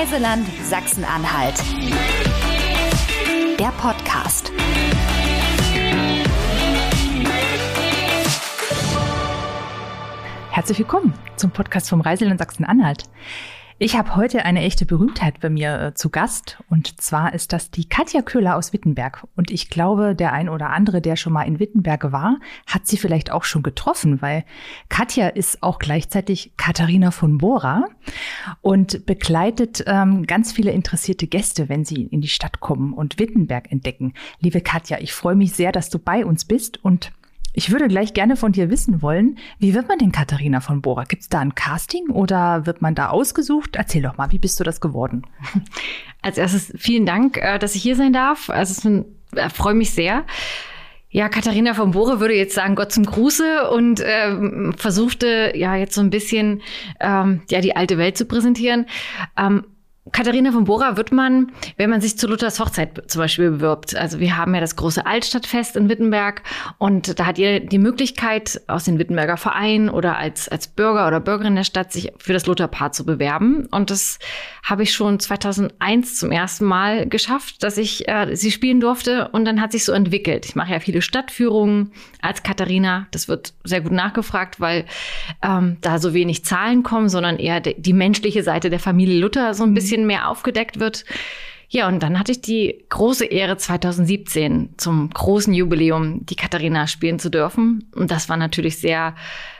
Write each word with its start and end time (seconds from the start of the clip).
Reiseland 0.00 0.46
Sachsen-Anhalt. 0.62 1.56
Der 3.58 3.72
Podcast. 3.78 4.52
Herzlich 10.50 10.78
willkommen 10.78 11.14
zum 11.34 11.50
Podcast 11.50 11.88
vom 11.88 12.00
Reiseland 12.00 12.38
Sachsen-Anhalt. 12.38 13.06
Ich 13.80 13.96
habe 13.96 14.16
heute 14.16 14.44
eine 14.44 14.62
echte 14.62 14.86
Berühmtheit 14.86 15.38
bei 15.38 15.48
mir 15.50 15.80
äh, 15.80 15.94
zu 15.94 16.10
Gast 16.10 16.58
und 16.68 17.00
zwar 17.00 17.32
ist 17.32 17.52
das 17.52 17.70
die 17.70 17.88
Katja 17.88 18.22
Köhler 18.22 18.56
aus 18.56 18.72
Wittenberg. 18.72 19.24
Und 19.36 19.52
ich 19.52 19.70
glaube, 19.70 20.16
der 20.16 20.32
ein 20.32 20.48
oder 20.48 20.70
andere, 20.70 21.00
der 21.00 21.14
schon 21.14 21.32
mal 21.32 21.44
in 21.44 21.60
Wittenberg 21.60 22.10
war, 22.10 22.40
hat 22.66 22.88
sie 22.88 22.96
vielleicht 22.96 23.30
auch 23.30 23.44
schon 23.44 23.62
getroffen, 23.62 24.20
weil 24.20 24.44
Katja 24.88 25.28
ist 25.28 25.62
auch 25.62 25.78
gleichzeitig 25.78 26.54
Katharina 26.56 27.12
von 27.12 27.38
Bora 27.38 27.84
und 28.62 29.06
begleitet 29.06 29.84
ähm, 29.86 30.26
ganz 30.26 30.50
viele 30.50 30.72
interessierte 30.72 31.28
Gäste, 31.28 31.68
wenn 31.68 31.84
sie 31.84 32.02
in 32.02 32.20
die 32.20 32.26
Stadt 32.26 32.58
kommen 32.58 32.92
und 32.92 33.20
Wittenberg 33.20 33.70
entdecken. 33.70 34.14
Liebe 34.40 34.60
Katja, 34.60 34.98
ich 34.98 35.12
freue 35.12 35.36
mich 35.36 35.52
sehr, 35.52 35.70
dass 35.70 35.88
du 35.88 36.00
bei 36.00 36.26
uns 36.26 36.46
bist 36.46 36.84
und 36.84 37.12
ich 37.52 37.72
würde 37.72 37.88
gleich 37.88 38.14
gerne 38.14 38.36
von 38.36 38.52
dir 38.52 38.70
wissen 38.70 39.02
wollen, 39.02 39.38
wie 39.58 39.74
wird 39.74 39.88
man 39.88 39.98
denn 39.98 40.12
Katharina 40.12 40.60
von 40.60 40.82
Bora? 40.82 41.04
Gibt 41.04 41.22
es 41.22 41.28
da 41.28 41.40
ein 41.40 41.54
Casting 41.54 42.10
oder 42.10 42.66
wird 42.66 42.82
man 42.82 42.94
da 42.94 43.08
ausgesucht? 43.08 43.76
Erzähl 43.76 44.02
doch 44.02 44.16
mal, 44.16 44.30
wie 44.32 44.38
bist 44.38 44.60
du 44.60 44.64
das 44.64 44.80
geworden? 44.80 45.22
Als 46.22 46.38
erstes 46.38 46.72
vielen 46.76 47.06
Dank, 47.06 47.36
äh, 47.38 47.58
dass 47.58 47.74
ich 47.74 47.82
hier 47.82 47.96
sein 47.96 48.12
darf. 48.12 48.50
Also 48.50 48.88
ich 48.90 49.38
äh, 49.38 49.48
freue 49.50 49.74
mich 49.74 49.90
sehr. 49.90 50.24
Ja, 51.10 51.30
Katharina 51.30 51.72
von 51.72 51.92
Bore 51.92 52.20
würde 52.20 52.34
jetzt 52.34 52.54
sagen 52.54 52.74
Gott 52.74 52.92
zum 52.92 53.06
Gruße 53.06 53.70
und 53.70 54.00
äh, 54.00 54.72
versuchte 54.76 55.52
ja 55.54 55.74
jetzt 55.74 55.94
so 55.94 56.02
ein 56.02 56.10
bisschen 56.10 56.60
ähm, 57.00 57.40
ja 57.50 57.62
die 57.62 57.74
alte 57.74 57.96
Welt 57.96 58.18
zu 58.18 58.26
präsentieren. 58.26 58.84
Ähm, 59.38 59.64
Katharina 60.12 60.52
von 60.52 60.64
Bora 60.64 60.96
wird 60.96 61.12
man, 61.12 61.52
wenn 61.76 61.90
man 61.90 62.00
sich 62.00 62.18
zu 62.18 62.26
Luthers 62.26 62.60
Hochzeit 62.60 63.10
zum 63.10 63.20
Beispiel 63.20 63.50
bewirbt. 63.50 63.96
Also 63.96 64.20
wir 64.20 64.36
haben 64.36 64.54
ja 64.54 64.60
das 64.60 64.76
große 64.76 65.06
Altstadtfest 65.06 65.76
in 65.76 65.88
Wittenberg 65.88 66.42
und 66.78 67.18
da 67.18 67.26
hat 67.26 67.38
ihr 67.38 67.60
die 67.60 67.78
Möglichkeit, 67.78 68.60
aus 68.66 68.84
den 68.84 68.98
Wittenberger 68.98 69.36
Verein 69.36 69.88
oder 69.88 70.16
als, 70.16 70.48
als 70.48 70.68
Bürger 70.68 71.06
oder 71.06 71.20
Bürgerin 71.20 71.56
der 71.56 71.64
Stadt 71.64 71.92
sich 71.92 72.12
für 72.18 72.32
das 72.32 72.46
Lutherpaar 72.46 72.92
zu 72.92 73.04
bewerben. 73.04 73.66
Und 73.70 73.90
das 73.90 74.18
habe 74.62 74.82
ich 74.82 74.92
schon 74.92 75.18
2001 75.20 76.16
zum 76.16 76.30
ersten 76.30 76.64
Mal 76.64 77.08
geschafft, 77.08 77.62
dass 77.62 77.78
ich 77.78 78.08
äh, 78.08 78.34
sie 78.34 78.50
spielen 78.50 78.80
durfte 78.80 79.28
und 79.28 79.44
dann 79.44 79.60
hat 79.60 79.72
sich 79.72 79.84
so 79.84 79.92
entwickelt. 79.92 80.46
Ich 80.46 80.54
mache 80.54 80.72
ja 80.72 80.80
viele 80.80 81.02
Stadtführungen 81.02 81.92
als 82.20 82.42
Katharina. 82.42 83.06
Das 83.10 83.28
wird 83.28 83.54
sehr 83.64 83.80
gut 83.80 83.92
nachgefragt, 83.92 84.60
weil 84.60 84.84
ähm, 85.42 85.76
da 85.80 85.98
so 85.98 86.14
wenig 86.14 86.44
Zahlen 86.44 86.82
kommen, 86.82 87.08
sondern 87.08 87.38
eher 87.38 87.60
die, 87.60 87.80
die 87.80 87.92
menschliche 87.92 88.42
Seite 88.42 88.70
der 88.70 88.80
Familie 88.80 89.20
Luther 89.20 89.54
so 89.54 89.64
ein 89.64 89.74
bisschen 89.74 89.97
bisschen 89.98 90.06
mehr 90.06 90.28
aufgedeckt 90.28 90.78
wird. 90.80 91.04
Ja, 91.70 91.86
und 91.86 92.02
dann 92.02 92.18
hatte 92.18 92.32
ich 92.32 92.40
die 92.40 92.84
große 92.88 93.26
Ehre, 93.26 93.58
2017 93.58 94.70
zum 94.78 95.10
großen 95.10 95.52
Jubiläum 95.52 96.24
die 96.24 96.36
Katharina 96.36 96.86
spielen 96.86 97.18
zu 97.18 97.30
dürfen. 97.30 97.90
Und 97.94 98.10
das 98.10 98.30
war 98.30 98.38
natürlich 98.38 98.78
sehr 98.78 99.14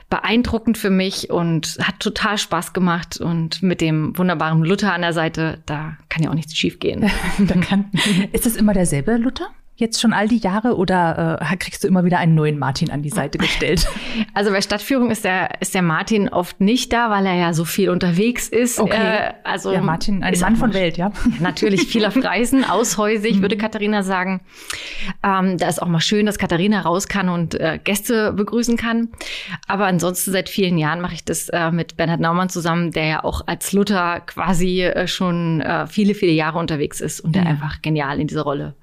beeindruckend 0.09 0.79
für 0.79 0.89
mich 0.89 1.29
und 1.29 1.77
hat 1.83 1.99
total 1.99 2.39
Spaß 2.39 2.73
gemacht. 2.73 3.17
Und 3.17 3.61
mit 3.61 3.79
dem 3.79 4.17
wunderbaren 4.17 4.63
Luther 4.63 4.91
an 4.91 5.01
der 5.01 5.13
Seite, 5.13 5.61
da 5.67 5.97
kann 6.09 6.23
ja 6.23 6.31
auch 6.31 6.35
nichts 6.35 6.55
schief 6.57 6.79
gehen. 6.79 7.11
ist 8.31 8.47
es 8.47 8.55
immer 8.55 8.73
derselbe 8.73 9.17
Luther? 9.17 9.49
Jetzt 9.79 9.99
schon 9.99 10.13
all 10.13 10.27
die 10.27 10.37
Jahre 10.37 10.75
oder 10.75 11.39
äh, 11.41 11.57
kriegst 11.57 11.83
du 11.83 11.87
immer 11.87 12.03
wieder 12.03 12.19
einen 12.19 12.35
neuen 12.35 12.59
Martin 12.59 12.91
an 12.91 13.01
die 13.01 13.09
Seite 13.09 13.37
gestellt? 13.37 13.87
Also 14.33 14.51
bei 14.51 14.61
Stadtführung 14.61 15.11
ist 15.11 15.23
der, 15.23 15.61
ist 15.61 15.73
der 15.73 15.81
Martin 15.81 16.29
oft 16.29 16.61
nicht 16.61 16.93
da, 16.93 17.09
weil 17.09 17.25
er 17.25 17.35
ja 17.35 17.53
so 17.53 17.65
viel 17.65 17.89
unterwegs 17.89 18.47
ist. 18.47 18.79
Okay. 18.79 18.95
Äh, 18.95 19.33
also 19.43 19.71
ja, 19.71 19.81
Martin, 19.81 20.23
ein 20.23 20.37
Mann 20.39 20.55
von 20.55 20.73
Welt, 20.73 20.97
ja. 20.97 21.11
Natürlich 21.39 21.87
viel 21.87 22.05
auf 22.05 22.15
Reisen, 22.21 22.63
aushäusig, 22.63 23.37
mhm. 23.37 23.41
würde 23.41 23.57
Katharina 23.57 24.03
sagen. 24.03 24.41
Ähm, 25.23 25.57
da 25.57 25.67
ist 25.67 25.81
auch 25.81 25.87
mal 25.87 25.99
schön, 25.99 26.25
dass 26.25 26.37
Katharina 26.37 26.81
raus 26.81 27.07
kann 27.07 27.29
und 27.29 27.55
äh, 27.55 27.79
Gäste 27.83 28.33
begrüßen 28.33 28.77
kann. 28.77 29.09
Aber 29.67 29.85
ansonsten 29.85 30.31
seit 30.31 30.49
vielen 30.49 30.77
Jahren 30.77 31.01
mache 31.01 31.15
ich 31.15 31.23
das 31.23 31.49
äh, 31.49 31.71
mit 31.71 31.97
Bernhard 31.97 32.19
Naumann 32.19 32.49
zusammen, 32.49 32.91
der 32.91 33.05
ja 33.05 33.23
auch 33.23 33.41
als 33.47 33.73
Luther 33.73 34.21
quasi 34.21 34.83
äh, 34.83 35.07
schon 35.07 35.61
äh, 35.61 35.87
viele, 35.87 36.13
viele 36.13 36.33
Jahre 36.33 36.59
unterwegs 36.59 37.01
ist 37.01 37.19
und 37.21 37.35
der 37.35 37.43
ja. 37.43 37.49
einfach 37.49 37.81
genial 37.81 38.19
in 38.19 38.27
dieser 38.27 38.43
Rolle 38.43 38.75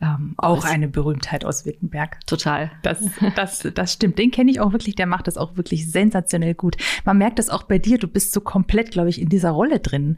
ähm, 0.00 0.34
auch 0.38 0.64
eine 0.64 0.88
Berühmtheit 0.88 1.44
aus 1.44 1.66
Wittenberg. 1.66 2.24
Total. 2.26 2.70
Das, 2.82 3.04
das, 3.36 3.68
das 3.74 3.92
stimmt. 3.92 4.18
Den 4.18 4.30
kenne 4.30 4.50
ich 4.50 4.60
auch 4.60 4.72
wirklich. 4.72 4.94
Der 4.94 5.06
macht 5.06 5.26
das 5.26 5.36
auch 5.36 5.56
wirklich 5.56 5.90
sensationell 5.90 6.54
gut. 6.54 6.76
Man 7.04 7.18
merkt 7.18 7.38
das 7.38 7.50
auch 7.50 7.64
bei 7.64 7.78
dir. 7.78 7.98
Du 7.98 8.08
bist 8.08 8.32
so 8.32 8.40
komplett, 8.40 8.90
glaube 8.90 9.10
ich, 9.10 9.20
in 9.20 9.28
dieser 9.28 9.50
Rolle 9.50 9.80
drin. 9.80 10.16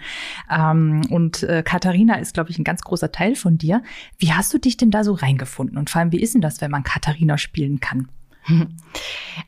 Ähm, 0.50 1.02
und 1.10 1.42
äh, 1.42 1.62
Katharina 1.64 2.14
ist, 2.16 2.34
glaube 2.34 2.50
ich, 2.50 2.58
ein 2.58 2.64
ganz 2.64 2.82
großer 2.82 3.10
Teil 3.10 3.34
von 3.34 3.58
dir. 3.58 3.82
Wie 4.18 4.32
hast 4.32 4.54
du 4.54 4.58
dich 4.58 4.76
denn 4.76 4.90
da 4.90 5.02
so 5.02 5.14
reingefunden? 5.14 5.76
Und 5.76 5.90
vor 5.90 6.00
allem, 6.00 6.12
wie 6.12 6.20
ist 6.20 6.34
denn 6.34 6.42
das, 6.42 6.60
wenn 6.60 6.70
man 6.70 6.84
Katharina 6.84 7.38
spielen 7.38 7.80
kann? 7.80 8.08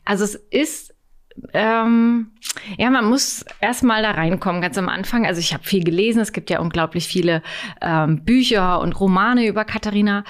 Also 0.05 0.25
es 0.25 0.35
ist 0.35 0.95
ähm, 1.53 2.29
ja, 2.79 2.91
man 2.91 3.07
muss 3.07 3.45
erstmal 3.61 4.03
da 4.03 4.13
reinkommen, 4.13 4.63
ganz 4.63 4.79
am 4.79 4.89
Anfang. 4.89 5.27
Also 5.27 5.41
ich 5.41 5.53
habe 5.53 5.65
viel 5.65 5.83
gelesen, 5.83 6.21
es 6.21 6.33
gibt 6.33 6.51
ja 6.51 6.61
unglaublich 6.61 7.07
viele 7.07 7.43
ähm, 7.81 8.25
Bücher 8.25 8.81
und 8.81 8.99
Romane 8.99 9.47
über 9.47 9.65
Katharina. 9.65 10.25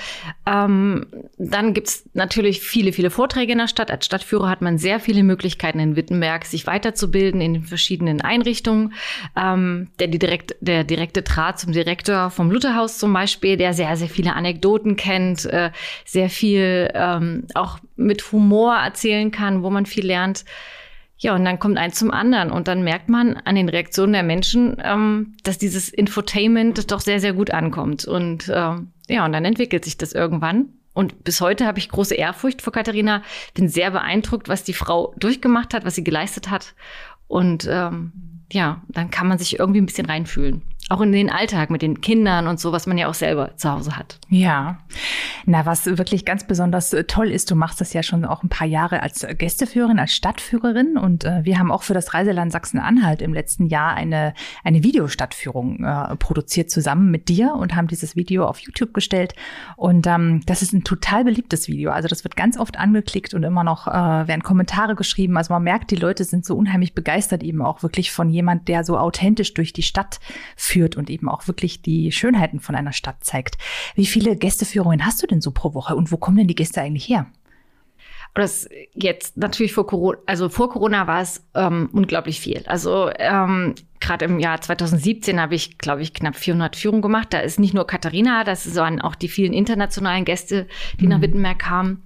Ähm, 0.47 1.07
dann 1.37 1.75
gibt's 1.75 2.09
natürlich 2.15 2.61
viele, 2.61 2.93
viele 2.93 3.11
Vorträge 3.11 3.53
in 3.53 3.59
der 3.59 3.69
Stadt. 3.69 3.91
Als 3.91 4.07
Stadtführer 4.07 4.49
hat 4.49 4.63
man 4.63 4.79
sehr 4.79 5.01
viele 5.01 5.23
Möglichkeiten 5.23 5.79
in 5.79 5.97
Wittenberg, 5.97 6.47
sich 6.47 6.67
weiterzubilden 6.67 7.41
in 7.41 7.55
den 7.55 7.65
verschiedenen 7.65 8.23
Einrichtungen. 8.23 8.95
Ähm, 9.37 9.89
der, 9.99 10.09
direkt, 10.09 10.57
der 10.61 10.85
direkte 10.85 11.23
Draht 11.23 11.59
zum 11.59 11.73
Direktor 11.73 12.31
vom 12.31 12.51
Lutherhaus 12.51 12.99
zum 12.99 13.13
Beispiel, 13.13 13.59
der 13.59 13.75
sehr, 13.75 13.97
sehr 13.97 14.09
viele 14.09 14.35
Anekdoten 14.35 14.97
kennt, 14.97 15.45
äh, 15.45 15.71
sehr 16.07 16.31
viel 16.31 16.91
ähm, 16.95 17.47
auch 17.55 17.79
mit 17.97 18.33
Humor 18.33 18.77
erzählen 18.77 19.31
kann, 19.31 19.63
wo 19.63 19.71
man 19.71 19.85
viel 19.87 20.07
lernt. 20.07 20.45
Ja, 21.25 21.35
und 21.35 21.47
dann 21.47 21.59
kommt 21.59 21.79
eins 21.79 21.99
zum 21.99 22.11
anderen 22.11 22.51
und 22.51 22.69
dann 22.69 22.85
merkt 22.85 23.09
man 23.09 23.39
an 23.47 23.55
den 23.55 23.71
Reaktionen 23.71 24.13
der 24.13 24.23
Menschen, 24.23 24.77
ähm, 24.85 25.33
dass 25.43 25.57
dieses 25.57 25.89
Infotainment 25.89 26.91
doch 26.93 27.01
sehr, 27.01 27.19
sehr 27.19 27.33
gut 27.33 27.51
ankommt. 27.51 28.05
Und 28.05 28.53
ähm, 28.55 28.89
ja, 29.09 29.25
und 29.25 29.33
dann 29.33 29.47
entwickelt 29.47 29.87
sich 29.87 29.97
das 29.97 30.13
irgendwann. 30.13 30.67
Und 30.93 31.25
bis 31.25 31.41
heute 31.41 31.65
habe 31.65 31.79
ich 31.79 31.89
große 31.89 32.15
Ehrfurcht 32.15 32.61
vor 32.61 32.75
Katharina. 32.75 33.23
Bin 33.55 33.71
sehr 33.71 33.91
beeindruckt, 33.91 34.51
was 34.51 34.65
die 34.65 34.75
Frau 34.75 35.15
durchgemacht 35.17 35.73
hat, 35.73 35.87
was 35.87 35.95
sie 35.95 36.05
geleistet 36.05 36.51
hat. 36.51 36.75
Und 37.27 37.67
ähm, 37.71 38.13
ja, 38.53 38.83
dann 38.89 39.11
kann 39.11 39.27
man 39.27 39.39
sich 39.39 39.59
irgendwie 39.59 39.81
ein 39.81 39.87
bisschen 39.87 40.05
reinfühlen 40.05 40.61
auch 40.91 41.01
in 41.01 41.13
den 41.13 41.31
Alltag 41.31 41.71
mit 41.71 41.81
den 41.81 42.03
Kindern 42.03 42.47
und 42.47 42.61
so, 42.61 42.71
was 42.71 42.87
man 42.87 42.99
ja 42.99 43.09
auch 43.09 43.15
selber 43.15 43.57
zu 43.57 43.73
Hause 43.73 43.97
hat. 43.97 44.19
Ja. 44.29 44.81
Na, 45.47 45.65
was 45.65 45.87
wirklich 45.87 46.27
ganz 46.27 46.47
besonders 46.47 46.93
äh, 46.93 47.05
toll 47.05 47.31
ist, 47.31 47.51
du 47.51 47.55
machst 47.55 47.81
das 47.81 47.95
ja 47.95 48.03
schon 48.03 48.25
auch 48.27 48.43
ein 48.43 48.51
paar 48.51 48.67
Jahre 48.67 49.03
als 49.03 49.27
Gästeführerin, 49.39 49.99
als 49.99 50.13
Stadtführerin 50.13 50.99
und 50.99 51.25
äh, 51.25 51.45
wir 51.45 51.59
haben 51.59 51.73
auch 51.73 51.83
für 51.83 51.95
das 51.95 52.13
Reiseland 52.13 52.53
Sachsen-Anhalt 52.53 53.23
im 53.23 53.33
letzten 53.33 53.67
Jahr 53.67 53.95
eine, 53.95 54.35
eine 54.63 54.83
Videostadtführung 54.83 55.85
äh, 55.85 56.17
produziert 56.17 56.71
zusammen 56.71 57.11
mit 57.11 57.31
dir 57.31 57.55
und 57.55 57.75
haben 57.75 57.89
dieses 57.89 58.15
Video 58.15 58.45
auf 58.45 58.59
YouTube 58.59 58.93
gestellt 58.93 59.35
und 59.77 60.07
ähm, 60.07 60.43
das 60.45 60.61
ist 60.61 60.75
ein 60.75 60.85
total 60.85 61.25
beliebtes 61.25 61.67
Video. 61.67 61.93
Also 61.93 62.09
das 62.09 62.25
wird 62.25 62.37
ganz 62.37 62.59
oft 62.59 62.79
angeklickt 62.79 63.33
und 63.33 63.43
immer 63.43 63.65
noch 63.65 63.87
äh, 63.87 63.91
werden 63.91 64.43
Kommentare 64.43 64.95
geschrieben. 64.95 65.39
Also 65.39 65.55
man 65.55 65.63
merkt, 65.63 65.91
die 65.91 65.97
Leute 65.97 66.25
sind 66.25 66.45
so 66.45 66.55
unheimlich 66.57 66.95
begeistert 66.95 67.43
eben 67.43 67.63
auch 67.63 67.83
wirklich 67.83 68.13
von 68.13 68.29
jemand, 68.29 68.69
der 68.69 68.85
so 68.85 68.99
authentisch 68.99 69.55
durch 69.55 69.73
die 69.73 69.83
Stadt 69.83 70.21
führt 70.57 70.74
führt 70.75 70.97
und 70.97 71.09
eben 71.09 71.29
auch 71.29 71.47
wirklich 71.47 71.83
die 71.83 72.11
Schönheiten 72.11 72.59
von 72.59 72.75
einer 72.75 72.93
Stadt 72.93 73.23
zeigt. 73.23 73.57
Wie 73.95 74.07
viele 74.07 74.37
Gästeführungen 74.37 75.07
hast 75.07 75.23
du 75.23 75.27
denn 75.29 75.41
so 75.41 75.53
pro 75.53 75.73
Woche 75.73 75.95
und 75.95 76.11
wo 76.11 76.17
kommen 76.17 76.37
denn 76.37 76.49
die 76.49 76.57
Gäste 76.57 76.81
eigentlich 76.81 77.09
her? 77.09 77.27
Das 78.35 78.69
jetzt 78.95 79.37
natürlich 79.37 79.73
vor 79.73 79.87
Corona, 79.87 80.19
also 80.27 80.49
vor 80.49 80.69
Corona 80.69 81.07
war 81.07 81.21
es 81.21 81.47
ähm, 81.55 81.89
unglaublich 81.93 82.41
viel. 82.41 82.65
Also 82.67 83.09
ähm, 83.17 83.77
gerade 84.05 84.27
im 84.27 84.39
Jahr 84.39 84.61
2017 84.61 85.41
habe 85.41 85.55
ich, 85.55 85.79
glaube 85.79 86.03
ich, 86.03 86.13
knapp 86.13 86.37
400 86.37 86.77
Führungen 86.77 87.03
gemacht. 87.03 87.29
Da 87.31 87.41
ist 87.41 87.59
nicht 87.59 87.75
nur 87.75 87.87
Katharina, 87.87 88.45
das 88.45 88.75
waren 88.77 89.01
auch 89.01 89.15
die 89.15 89.29
vielen 89.29 89.53
internationalen 89.53 90.25
Gäste, 90.25 90.67
die 91.01 91.05
mhm. 91.05 91.11
nach 91.11 91.21
Wittenberg 91.23 91.59
kamen. 91.59 92.03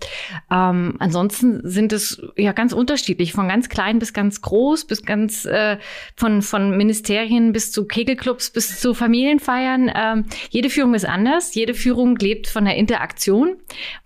Ähm, 0.50 0.94
ansonsten 1.00 1.60
sind 1.64 1.92
es 1.92 2.22
ja 2.36 2.52
ganz 2.52 2.72
unterschiedlich, 2.72 3.32
von 3.32 3.48
ganz 3.48 3.68
klein 3.68 3.98
bis 3.98 4.12
ganz 4.12 4.40
groß, 4.40 4.86
bis 4.86 5.04
ganz 5.04 5.44
äh, 5.44 5.78
von, 6.14 6.42
von 6.42 6.76
Ministerien 6.76 7.52
bis 7.52 7.72
zu 7.72 7.86
Kegelclubs 7.86 8.50
bis 8.50 8.80
zu 8.80 8.94
Familienfeiern. 8.94 9.90
Ähm, 9.94 10.24
jede 10.50 10.70
Führung 10.70 10.94
ist 10.94 11.04
anders. 11.04 11.54
Jede 11.54 11.74
Führung 11.74 12.16
lebt 12.16 12.46
von 12.46 12.64
der 12.64 12.76
Interaktion. 12.76 13.56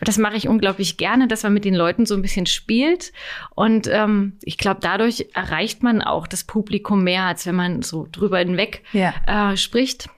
Das 0.00 0.17
mache 0.17 0.37
ich 0.37 0.49
unglaublich 0.49 0.97
gerne, 0.97 1.29
dass 1.29 1.43
man 1.43 1.53
mit 1.53 1.65
den 1.65 1.75
Leuten 1.75 2.06
so 2.06 2.15
ein 2.15 2.23
bisschen 2.23 2.47
spielt. 2.47 3.12
Und 3.55 3.87
ähm, 3.89 4.39
ich 4.43 4.56
glaube, 4.56 4.81
dadurch 4.81 5.27
erreicht 5.35 5.83
man 5.83 6.00
auch 6.00 6.27
das 6.27 6.44
Publikum 6.44 7.05
mehr, 7.05 7.25
als 7.25 7.47
wenn 7.47 7.55
man 7.55 7.81
so 7.82 8.06
drüber 8.11 8.38
hinweg 8.38 8.82
ja. 8.93 9.14
äh, 9.26 9.56
spricht. 9.56 10.08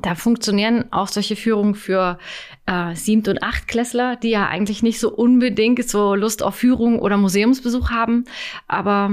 Da 0.00 0.14
funktionieren 0.14 0.90
auch 0.90 1.08
solche 1.08 1.36
Führungen 1.36 1.74
für 1.74 2.18
äh, 2.66 2.94
Siebt- 2.94 3.28
und 3.28 3.42
Achtklässler, 3.42 4.16
die 4.16 4.30
ja 4.30 4.48
eigentlich 4.48 4.82
nicht 4.82 4.98
so 4.98 5.12
unbedingt 5.12 5.86
so 5.86 6.14
Lust 6.14 6.42
auf 6.42 6.54
Führung 6.54 6.98
oder 6.98 7.18
Museumsbesuch 7.18 7.90
haben. 7.90 8.24
Aber 8.68 9.10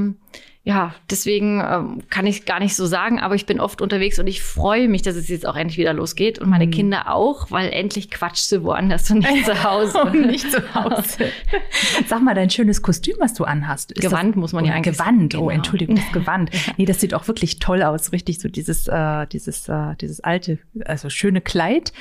ja, 0.70 0.94
deswegen 1.10 1.60
ähm, 1.68 2.04
kann 2.12 2.28
ich 2.28 2.46
gar 2.46 2.60
nicht 2.60 2.76
so 2.76 2.86
sagen, 2.86 3.20
aber 3.20 3.34
ich 3.34 3.48
bin 3.48 3.60
oft 3.60 3.82
unterwegs 3.82 4.20
und 4.20 4.28
ich 4.28 4.44
freue 4.44 4.88
mich, 4.88 5.02
dass 5.02 5.16
es 5.16 5.28
jetzt 5.28 5.48
auch 5.48 5.56
endlich 5.56 5.80
wieder 5.80 5.94
losgeht 5.94 6.38
und 6.38 6.48
meine 6.48 6.68
mhm. 6.68 6.72
Kinder 6.72 7.12
auch, 7.12 7.50
weil 7.50 7.72
endlich 7.72 8.12
quatscht 8.12 8.44
sie 8.44 8.64
woanders 8.64 9.10
und 9.10 9.18
nicht 9.20 9.46
zu 9.46 9.64
Hause. 9.64 10.00
und 10.04 10.28
nicht 10.28 10.52
zu 10.52 10.76
Hause. 10.76 11.32
Sag 12.08 12.22
mal, 12.22 12.36
dein 12.36 12.52
schönes 12.52 12.84
Kostüm, 12.84 13.16
was 13.18 13.34
du 13.34 13.46
anhast. 13.46 13.94
Ist 13.94 14.02
Gewand 14.02 14.36
das, 14.36 14.40
muss 14.40 14.54
man 14.54 14.64
ja 14.64 14.74
eigentlich 14.74 14.96
Gewand, 14.96 15.34
oh, 15.34 15.40
genau. 15.40 15.50
Entschuldigung, 15.50 15.96
das 15.96 16.12
Gewand. 16.12 16.52
Nee, 16.78 16.86
das 16.86 17.02
sieht 17.02 17.16
auch 17.16 17.28
wirklich 17.28 17.58
toll 17.58 17.82
aus, 17.82 18.12
richtig 18.12 18.40
so 18.40 18.48
dieses, 18.48 18.88
äh, 18.88 19.26
dieses, 19.26 19.68
äh, 19.70 19.96
dieses 20.00 20.20
alte, 20.20 20.60
also 20.86 21.10
schöne 21.10 21.42
Kleid. 21.42 21.94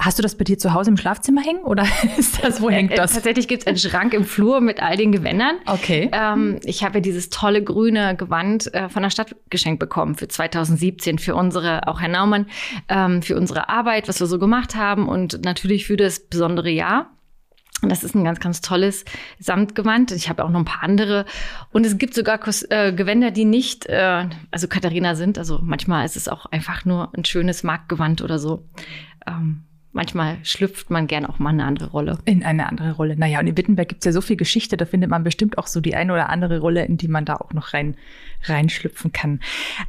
Hast 0.00 0.18
du 0.18 0.22
das 0.22 0.34
bei 0.34 0.44
dir 0.44 0.56
zu 0.56 0.72
Hause 0.72 0.90
im 0.90 0.96
Schlafzimmer 0.96 1.42
hängen 1.42 1.62
oder 1.62 1.84
ist 2.16 2.42
das, 2.42 2.62
wo 2.62 2.70
hängt 2.70 2.96
das? 2.96 3.12
Äh, 3.12 3.14
tatsächlich 3.16 3.48
gibt 3.48 3.62
es 3.62 3.66
einen 3.66 3.76
Schrank 3.76 4.14
im 4.14 4.24
Flur 4.24 4.62
mit 4.62 4.82
all 4.82 4.96
den 4.96 5.12
Gewändern. 5.12 5.56
Okay. 5.66 6.10
Ähm, 6.12 6.58
ich 6.64 6.82
habe 6.82 6.94
ja 6.94 7.00
dieses 7.00 7.28
tolle 7.28 7.62
grüne 7.62 8.16
Gewand 8.16 8.72
äh, 8.72 8.88
von 8.88 9.02
der 9.02 9.10
Stadt 9.10 9.36
geschenkt 9.50 9.78
bekommen 9.78 10.14
für 10.14 10.26
2017, 10.26 11.18
für 11.18 11.34
unsere, 11.34 11.86
auch 11.86 12.00
Herr 12.00 12.08
Naumann, 12.08 12.46
ähm, 12.88 13.20
für 13.20 13.36
unsere 13.36 13.68
Arbeit, 13.68 14.08
was 14.08 14.20
wir 14.20 14.26
so 14.26 14.38
gemacht 14.38 14.74
haben 14.74 15.06
und 15.06 15.44
natürlich 15.44 15.86
für 15.86 15.98
das 15.98 16.20
besondere 16.20 16.70
Jahr. 16.70 17.10
Und 17.82 17.90
das 17.90 18.04
ist 18.04 18.14
ein 18.14 18.24
ganz, 18.24 18.40
ganz 18.40 18.60
tolles 18.60 19.04
Samtgewand. 19.38 20.12
Ich 20.12 20.28
habe 20.28 20.44
auch 20.44 20.50
noch 20.50 20.60
ein 20.60 20.66
paar 20.66 20.82
andere. 20.82 21.24
Und 21.72 21.86
es 21.86 21.98
gibt 21.98 22.14
sogar 22.14 22.38
Kos 22.38 22.62
äh, 22.62 22.92
Gewänder, 22.92 23.30
die 23.30 23.44
nicht, 23.44 23.86
äh, 23.86 24.26
also 24.50 24.68
Katharina 24.68 25.14
sind. 25.14 25.38
Also 25.38 25.60
manchmal 25.62 26.04
ist 26.04 26.16
es 26.16 26.28
auch 26.28 26.46
einfach 26.46 26.84
nur 26.84 27.10
ein 27.16 27.24
schönes 27.24 27.62
Marktgewand 27.62 28.22
oder 28.22 28.38
so. 28.38 28.66
Ähm, 29.26 29.64
manchmal 29.92 30.38
schlüpft 30.42 30.90
man 30.90 31.06
gern 31.06 31.26
auch 31.26 31.38
mal 31.38 31.50
eine 31.50 31.64
andere 31.64 31.90
Rolle. 31.90 32.18
In 32.24 32.44
eine 32.44 32.68
andere 32.68 32.92
Rolle. 32.92 33.16
Naja, 33.16 33.40
und 33.40 33.46
in 33.46 33.56
Wittenberg 33.56 33.88
gibt's 33.88 34.06
ja 34.06 34.12
so 34.12 34.20
viel 34.20 34.36
Geschichte, 34.36 34.76
da 34.76 34.84
findet 34.84 35.10
man 35.10 35.24
bestimmt 35.24 35.58
auch 35.58 35.66
so 35.66 35.80
die 35.80 35.94
eine 35.94 36.12
oder 36.12 36.28
andere 36.30 36.60
Rolle, 36.60 36.84
in 36.84 36.96
die 36.96 37.08
man 37.08 37.24
da 37.24 37.36
auch 37.36 37.52
noch 37.52 37.74
rein 37.74 37.96
reinschlüpfen 38.44 39.12
kann. 39.12 39.40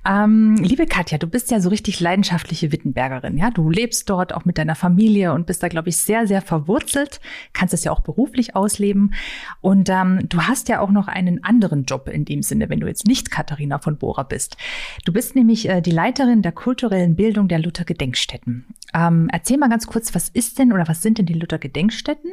Ähm, 0.06 0.56
liebe 0.56 0.86
Katja, 0.86 1.18
du 1.18 1.27
bist 1.27 1.51
ja 1.51 1.59
so 1.59 1.69
richtig 1.69 2.00
leidenschaftliche 2.00 2.71
Wittenbergerin. 2.71 3.38
Ja, 3.38 3.51
du 3.51 3.69
lebst 3.69 4.09
dort 4.09 4.33
auch 4.33 4.45
mit 4.45 4.57
deiner 4.57 4.75
Familie 4.75 5.33
und 5.33 5.45
bist 5.45 5.63
da, 5.63 5.68
glaube 5.68 5.89
ich, 5.89 5.98
sehr, 5.98 6.27
sehr 6.27 6.42
verwurzelt. 6.42 7.21
Kannst 7.53 7.74
es 7.74 7.83
ja 7.83 7.92
auch 7.92 8.01
beruflich 8.01 8.56
ausleben. 8.56 9.13
Und 9.62 9.89
ähm, 9.89 10.27
du 10.27 10.42
hast 10.42 10.69
ja 10.69 10.80
auch 10.80 10.92
noch 10.92 11.07
einen 11.07 11.44
anderen 11.44 11.86
Job 11.86 12.09
in 12.09 12.25
dem 12.25 12.44
Sinne, 12.44 12.69
wenn 12.69 12.80
du 12.80 12.88
jetzt 12.88 13.07
nicht 13.07 13.31
Katharina 13.31 13.80
von 13.80 13.98
Bohrer 13.98 14.24
bist. 14.24 14.57
Du 15.06 15.13
bist 15.13 15.36
nämlich 15.36 15.69
äh, 15.69 15.81
die 15.81 15.92
Leiterin 15.92 16.42
der 16.42 16.51
kulturellen 16.51 17.15
Bildung 17.15 17.48
der 17.48 17.59
Luther 17.59 17.86
Gedenkstätten. 17.86 18.65
Ähm, 18.94 19.30
erzähl 19.31 19.57
mal 19.57 19.69
ganz 19.69 19.88
kurz, 19.88 20.13
was 20.13 20.30
ist 20.30 20.59
denn 20.59 20.74
oder 20.74 20.88
was 20.88 21.01
sind 21.01 21.18
denn 21.18 21.25
die 21.25 21.33
Luther 21.33 21.59
Gedenkstätten? 21.59 22.31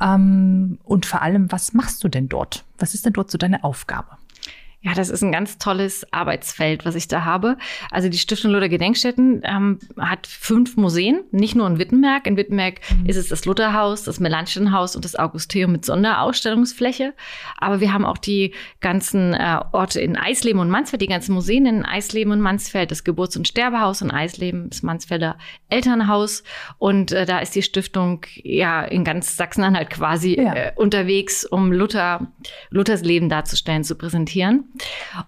Ähm, 0.00 0.78
und 0.84 1.06
vor 1.06 1.22
allem, 1.22 1.50
was 1.52 1.72
machst 1.74 2.02
du 2.04 2.08
denn 2.08 2.28
dort? 2.28 2.64
Was 2.78 2.94
ist 2.94 3.04
denn 3.06 3.12
dort 3.12 3.30
so 3.30 3.38
deine 3.38 3.64
Aufgabe? 3.64 4.16
Ja, 4.84 4.94
das 4.94 5.10
ist 5.10 5.22
ein 5.22 5.30
ganz 5.30 5.58
tolles 5.58 6.04
Arbeitsfeld, 6.12 6.84
was 6.84 6.96
ich 6.96 7.06
da 7.06 7.24
habe. 7.24 7.56
Also 7.92 8.08
die 8.08 8.18
Stiftung 8.18 8.50
Luther 8.50 8.68
Gedenkstätten 8.68 9.42
ähm, 9.44 9.78
hat 9.96 10.26
fünf 10.26 10.76
Museen, 10.76 11.20
nicht 11.30 11.54
nur 11.54 11.68
in 11.68 11.78
Wittenberg. 11.78 12.26
In 12.26 12.36
Wittenberg 12.36 12.80
mhm. 12.90 13.06
ist 13.06 13.16
es 13.16 13.28
das 13.28 13.44
Lutherhaus, 13.44 14.02
das 14.02 14.18
Melanchthonhaus 14.18 14.96
und 14.96 15.04
das 15.04 15.14
Augusteum 15.14 15.70
mit 15.70 15.84
Sonderausstellungsfläche. 15.84 17.14
Aber 17.58 17.80
wir 17.80 17.92
haben 17.92 18.04
auch 18.04 18.18
die 18.18 18.54
ganzen 18.80 19.34
äh, 19.34 19.60
Orte 19.70 20.00
in 20.00 20.16
Eisleben 20.16 20.60
und 20.60 20.68
Mansfeld, 20.68 21.00
die 21.00 21.06
ganzen 21.06 21.32
Museen 21.32 21.64
in 21.66 21.84
Eisleben 21.84 22.32
und 22.32 22.40
Mansfeld, 22.40 22.90
das 22.90 23.04
Geburts- 23.04 23.36
und 23.36 23.46
Sterbehaus 23.46 24.02
in 24.02 24.10
Eisleben, 24.10 24.68
das 24.68 24.82
Mansfelder 24.82 25.38
Elternhaus. 25.68 26.42
Und 26.78 27.12
äh, 27.12 27.24
da 27.24 27.38
ist 27.38 27.54
die 27.54 27.62
Stiftung 27.62 28.26
ja 28.42 28.82
in 28.82 29.04
ganz 29.04 29.36
Sachsen-Anhalt 29.36 29.90
quasi 29.90 30.40
ja. 30.40 30.54
äh, 30.54 30.72
unterwegs, 30.74 31.44
um 31.44 31.70
Luther, 31.70 32.26
Luthers 32.70 33.02
Leben 33.02 33.28
darzustellen, 33.28 33.84
zu 33.84 33.94
präsentieren. 33.94 34.71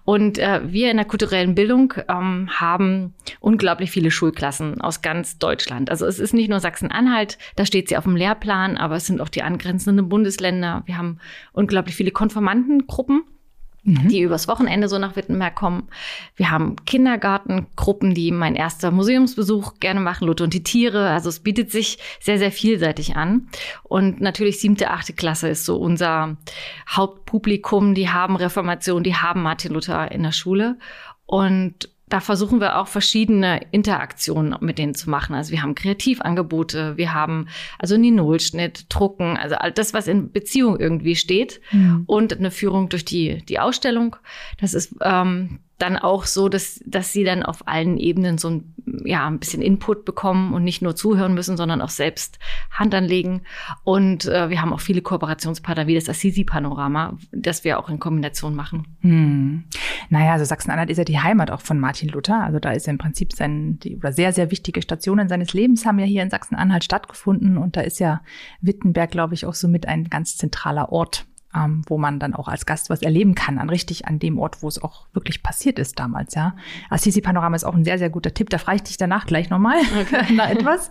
Und 0.03 0.37
äh, 0.37 0.61
wir 0.65 0.91
in 0.91 0.97
der 0.97 1.05
kulturellen 1.05 1.55
Bildung 1.55 1.93
ähm, 2.07 2.49
haben 2.59 3.13
unglaublich 3.39 3.91
viele 3.91 4.11
Schulklassen 4.11 4.81
aus 4.81 5.01
ganz 5.01 5.37
Deutschland. 5.37 5.89
Also 5.89 6.05
es 6.05 6.19
ist 6.19 6.33
nicht 6.33 6.49
nur 6.49 6.59
Sachsen-Anhalt, 6.59 7.37
da 7.55 7.65
steht 7.65 7.89
sie 7.89 7.97
auf 7.97 8.05
dem 8.05 8.15
Lehrplan, 8.15 8.77
aber 8.77 8.95
es 8.95 9.05
sind 9.05 9.21
auch 9.21 9.29
die 9.29 9.43
angrenzenden 9.43 10.09
Bundesländer. 10.09 10.83
Wir 10.85 10.97
haben 10.97 11.19
unglaublich 11.53 11.95
viele 11.95 12.11
Konformantengruppen 12.11 13.23
mhm. 13.85 14.09
die 14.09 14.21
übers 14.21 14.47
Wochenende 14.47 14.89
so 14.89 14.97
nach 14.97 15.15
Wittenberg 15.15 15.55
kommen. 15.55 15.87
Wir 16.35 16.51
haben 16.51 16.75
Kindergartengruppen, 16.85 18.13
die 18.13 18.31
mein 18.31 18.55
erster 18.55 18.91
Museumsbesuch 18.91 19.79
gerne 19.79 19.99
machen, 19.99 20.27
Luther 20.27 20.43
und 20.43 20.53
die 20.53 20.63
Tiere. 20.63 21.09
Also 21.09 21.29
es 21.29 21.39
bietet 21.39 21.71
sich 21.71 21.99
sehr, 22.19 22.37
sehr 22.37 22.51
vielseitig 22.51 23.15
an. 23.15 23.47
Und 23.83 24.19
natürlich 24.19 24.59
siebte, 24.59 24.91
achte 24.91 25.13
Klasse 25.13 25.47
ist 25.49 25.65
so 25.65 25.77
unser 25.77 26.37
Hauptpublikum. 26.89 27.93
Die 27.93 28.09
haben 28.09 28.35
Reformation, 28.35 29.03
die 29.03 29.15
haben 29.15 29.41
Martin 29.41 29.73
Luther 29.73 30.11
in 30.11 30.23
der 30.23 30.31
Schule. 30.31 30.77
Und 31.25 31.89
da 32.15 32.21
versuchen 32.21 32.61
wir 32.61 32.79
auch 32.79 32.87
verschiedene 32.87 33.59
Interaktionen 33.71 34.55
mit 34.61 34.77
denen 34.77 34.95
zu 34.95 35.09
machen. 35.09 35.35
Also 35.35 35.51
wir 35.51 35.61
haben 35.61 35.75
Kreativangebote, 35.75 36.95
wir 36.95 37.13
haben 37.13 37.49
also 37.77 37.97
Ninolschnitt, 37.97 38.85
Drucken, 38.87 39.35
also 39.35 39.55
all 39.55 39.73
das, 39.73 39.93
was 39.93 40.07
in 40.07 40.31
Beziehung 40.31 40.79
irgendwie 40.79 41.17
steht 41.17 41.59
mhm. 41.73 42.03
und 42.05 42.37
eine 42.37 42.51
Führung 42.51 42.87
durch 42.87 43.03
die, 43.03 43.43
die 43.49 43.59
Ausstellung. 43.59 44.15
Das 44.61 44.73
ist 44.73 44.95
ähm, 45.01 45.59
dann 45.77 45.97
auch 45.97 46.25
so, 46.25 46.47
dass, 46.47 46.81
dass 46.85 47.11
sie 47.11 47.23
dann 47.23 47.43
auf 47.43 47.67
allen 47.67 47.97
Ebenen 47.97 48.37
so 48.37 48.49
ein, 48.49 48.73
ja, 49.03 49.27
ein 49.27 49.39
bisschen 49.39 49.61
Input 49.61 50.05
bekommen 50.05 50.53
und 50.53 50.63
nicht 50.63 50.81
nur 50.81 50.95
zuhören 50.95 51.33
müssen, 51.33 51.57
sondern 51.57 51.81
auch 51.81 51.89
selbst 51.89 52.39
Hand 52.71 52.95
anlegen. 52.95 53.41
Und 53.83 54.25
äh, 54.25 54.49
wir 54.49 54.61
haben 54.61 54.71
auch 54.71 54.79
viele 54.79 55.01
Kooperationspartner 55.01 55.87
wie 55.87 55.95
das 55.95 56.07
Assisi-Panorama, 56.07 57.17
das 57.31 57.65
wir 57.65 57.77
auch 57.77 57.89
in 57.89 57.99
Kombination 57.99 58.55
machen. 58.55 58.87
Hm. 59.01 59.65
Naja, 60.09 60.33
also 60.33 60.45
Sachsen-Anhalt 60.45 60.89
ist 60.89 60.97
ja 60.97 61.03
die 61.03 61.19
Heimat 61.19 61.51
auch 61.51 61.61
von 61.61 61.79
Martin 61.79 62.09
Luther. 62.09 62.41
Also 62.41 62.59
da 62.59 62.71
ist 62.71 62.87
ja 62.87 62.91
im 62.91 62.97
Prinzip 62.97 63.33
sein, 63.33 63.77
die, 63.79 63.97
oder 63.97 64.13
sehr, 64.13 64.31
sehr 64.31 64.51
wichtige 64.51 64.81
Stationen 64.81 65.27
seines 65.27 65.53
Lebens 65.53 65.85
haben 65.85 65.99
ja 65.99 66.05
hier 66.05 66.23
in 66.23 66.29
Sachsen-Anhalt 66.29 66.85
stattgefunden. 66.85 67.57
Und 67.57 67.75
da 67.75 67.81
ist 67.81 67.99
ja 67.99 68.21
Wittenberg, 68.61 69.11
glaube 69.11 69.33
ich, 69.33 69.45
auch 69.45 69.55
somit 69.55 69.87
ein 69.87 70.05
ganz 70.05 70.37
zentraler 70.37 70.91
Ort 70.91 71.25
ähm, 71.55 71.81
wo 71.87 71.97
man 71.97 72.19
dann 72.19 72.33
auch 72.33 72.47
als 72.47 72.65
Gast 72.65 72.89
was 72.89 73.01
erleben 73.01 73.35
kann, 73.35 73.57
an 73.57 73.69
richtig 73.69 74.07
an 74.07 74.19
dem 74.19 74.39
Ort, 74.39 74.61
wo 74.61 74.67
es 74.67 74.81
auch 74.81 75.05
wirklich 75.13 75.43
passiert 75.43 75.79
ist 75.79 75.99
damals, 75.99 76.35
ja. 76.35 76.55
Assisi 76.89 77.21
Panorama 77.21 77.55
ist 77.55 77.63
auch 77.63 77.75
ein 77.75 77.85
sehr, 77.85 77.97
sehr 77.97 78.09
guter 78.09 78.33
Tipp. 78.33 78.49
Da 78.49 78.57
frage 78.57 78.77
ich 78.77 78.83
dich 78.83 78.97
danach 78.97 79.25
gleich 79.25 79.49
nochmal 79.49 79.77
okay. 80.01 80.33
nach 80.33 80.49
etwas. 80.49 80.89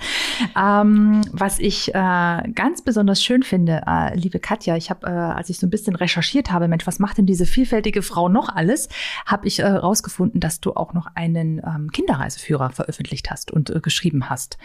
ähm, 0.57 1.23
was 1.33 1.59
ich 1.59 1.95
äh, 1.95 2.43
ganz 2.55 2.83
besonders 2.83 3.23
schön 3.23 3.43
finde, 3.43 3.83
äh, 3.87 4.17
liebe 4.17 4.39
Katja, 4.39 4.77
ich 4.77 4.91
habe, 4.91 5.07
äh, 5.07 5.11
als 5.11 5.51
ich 5.51 5.59
so 5.59 5.67
ein 5.67 5.71
bisschen 5.71 5.97
recherchiert 5.97 6.51
habe, 6.51 6.69
Mensch, 6.69 6.87
was 6.87 6.99
macht 6.99 7.19
denn 7.19 7.27
diese 7.27 7.47
vielfältige 7.47 8.03
Frau 8.03 8.29
noch 8.29 8.49
alles, 8.55 8.89
habe 9.27 9.47
ich 9.47 9.61
äh, 9.61 9.67
rausgefunden, 9.67 10.41
dass 10.41 10.61
du 10.61 10.75
auch 10.75 10.95
noch 10.95 11.07
einen 11.15 11.59
ähm, 11.59 11.91
Kinderreiseführer 11.93 12.71
veröffentlicht 12.71 13.31
hast 13.31 13.51
und 13.51 13.71
äh, 13.71 13.81
geschrieben 13.81 14.31
hast. 14.31 14.59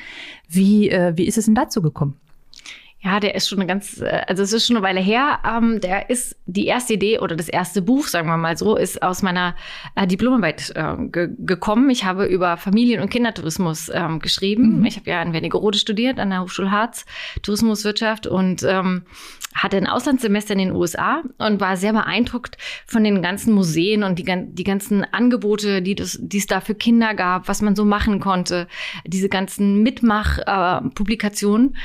Wie, 0.47 0.89
äh, 0.89 1.13
wie 1.15 1.27
ist 1.27 1.38
es 1.38 1.45
denn 1.45 1.55
dazu 1.55 1.81
gekommen? 1.81 2.19
Ja, 3.01 3.21
der 3.21 3.33
ist 3.33 3.47
schon 3.47 3.59
eine 3.59 3.67
ganz, 3.67 4.01
äh, 4.01 4.23
also 4.27 4.43
es 4.43 4.51
ist 4.51 4.67
schon 4.67 4.75
eine 4.75 4.85
Weile 4.85 4.99
her. 4.99 5.39
Ähm, 5.45 5.79
der 5.79 6.09
ist 6.09 6.35
die 6.47 6.65
erste 6.65 6.93
Idee 6.95 7.19
oder 7.19 7.37
das 7.37 7.47
erste 7.47 7.81
Buch, 7.81 8.07
sagen 8.07 8.27
wir 8.27 8.35
mal 8.35 8.57
so, 8.57 8.75
ist 8.75 9.01
aus 9.01 9.21
meiner 9.21 9.55
äh, 9.95 10.05
Diplomarbeit 10.05 10.73
äh, 10.75 10.95
ge 11.07 11.29
gekommen. 11.37 11.89
Ich 11.89 12.03
habe 12.03 12.25
über 12.25 12.57
Familien- 12.57 13.01
und 13.01 13.09
Kindertourismus 13.09 13.89
ähm, 13.93 14.19
geschrieben. 14.19 14.79
Mhm. 14.79 14.85
Ich 14.85 14.97
habe 14.97 15.09
ja 15.09 15.21
in 15.21 15.31
Wernigerode 15.31 15.77
studiert 15.77 16.19
an 16.19 16.29
der 16.29 16.41
Hochschule 16.41 16.71
Harz, 16.71 17.05
Tourismuswirtschaft 17.41 18.27
und 18.27 18.63
ähm, 18.63 19.03
hatte 19.55 19.77
ein 19.77 19.87
Auslandssemester 19.87 20.53
in 20.53 20.59
den 20.59 20.71
USA 20.75 21.21
und 21.37 21.61
war 21.61 21.77
sehr 21.77 21.93
beeindruckt 21.93 22.57
von 22.85 23.05
den 23.05 23.21
ganzen 23.21 23.53
Museen 23.53 24.03
und 24.03 24.19
die, 24.19 24.25
die 24.25 24.63
ganzen 24.65 25.05
Angebote, 25.05 25.81
die, 25.81 25.95
das, 25.95 26.17
die 26.21 26.37
es 26.37 26.47
da 26.47 26.59
für 26.59 26.75
Kinder 26.75 27.13
gab, 27.13 27.47
was 27.47 27.61
man 27.61 27.77
so 27.77 27.85
machen 27.85 28.19
konnte, 28.19 28.67
diese 29.05 29.29
ganzen 29.29 29.81
Mitmach-Publikationen. 29.83 31.75
Äh, 31.75 31.77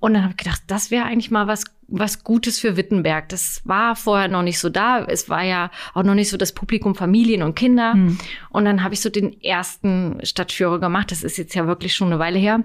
und 0.00 0.14
dann 0.14 0.22
habe 0.22 0.32
ich 0.32 0.36
gedacht, 0.36 0.62
das 0.68 0.90
wäre 0.90 1.04
eigentlich 1.04 1.30
mal 1.30 1.46
was, 1.46 1.64
was 1.88 2.22
Gutes 2.22 2.60
für 2.60 2.76
Wittenberg. 2.76 3.28
Das 3.30 3.62
war 3.64 3.96
vorher 3.96 4.28
noch 4.28 4.42
nicht 4.42 4.58
so 4.60 4.68
da. 4.68 5.04
Es 5.04 5.28
war 5.28 5.42
ja 5.42 5.70
auch 5.94 6.04
noch 6.04 6.14
nicht 6.14 6.28
so 6.28 6.36
das 6.36 6.52
Publikum 6.52 6.94
Familien 6.94 7.42
und 7.42 7.56
Kinder. 7.56 7.94
Hm. 7.94 8.18
Und 8.50 8.64
dann 8.64 8.84
habe 8.84 8.94
ich 8.94 9.00
so 9.00 9.10
den 9.10 9.40
ersten 9.42 10.20
Stadtführer 10.22 10.78
gemacht. 10.78 11.10
Das 11.10 11.24
ist 11.24 11.36
jetzt 11.36 11.54
ja 11.54 11.66
wirklich 11.66 11.94
schon 11.94 12.08
eine 12.08 12.20
Weile 12.20 12.38
her. 12.38 12.64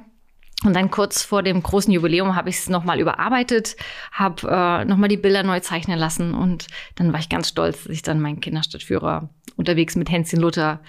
Und 0.63 0.75
dann 0.75 0.91
kurz 0.91 1.23
vor 1.23 1.43
dem 1.43 1.61
großen 1.61 1.91
Jubiläum 1.91 2.35
habe 2.35 2.49
ich 2.49 2.57
es 2.57 2.69
nochmal 2.69 2.99
überarbeitet, 2.99 3.75
habe 4.11 4.47
äh, 4.49 4.85
nochmal 4.85 5.09
die 5.09 5.17
Bilder 5.17 5.43
neu 5.43 5.59
zeichnen 5.59 5.99
lassen 5.99 6.33
und 6.33 6.67
dann 6.95 7.11
war 7.11 7.19
ich 7.19 7.27
ganz 7.27 7.49
stolz, 7.49 7.83
dass 7.83 7.91
ich 7.91 8.01
dann 8.01 8.21
meinen 8.21 8.39
Kinderstadtführer 8.39 9.29
unterwegs 9.57 9.97
mit 9.97 10.09
Hänschen 10.09 10.39
Luther 10.39 10.79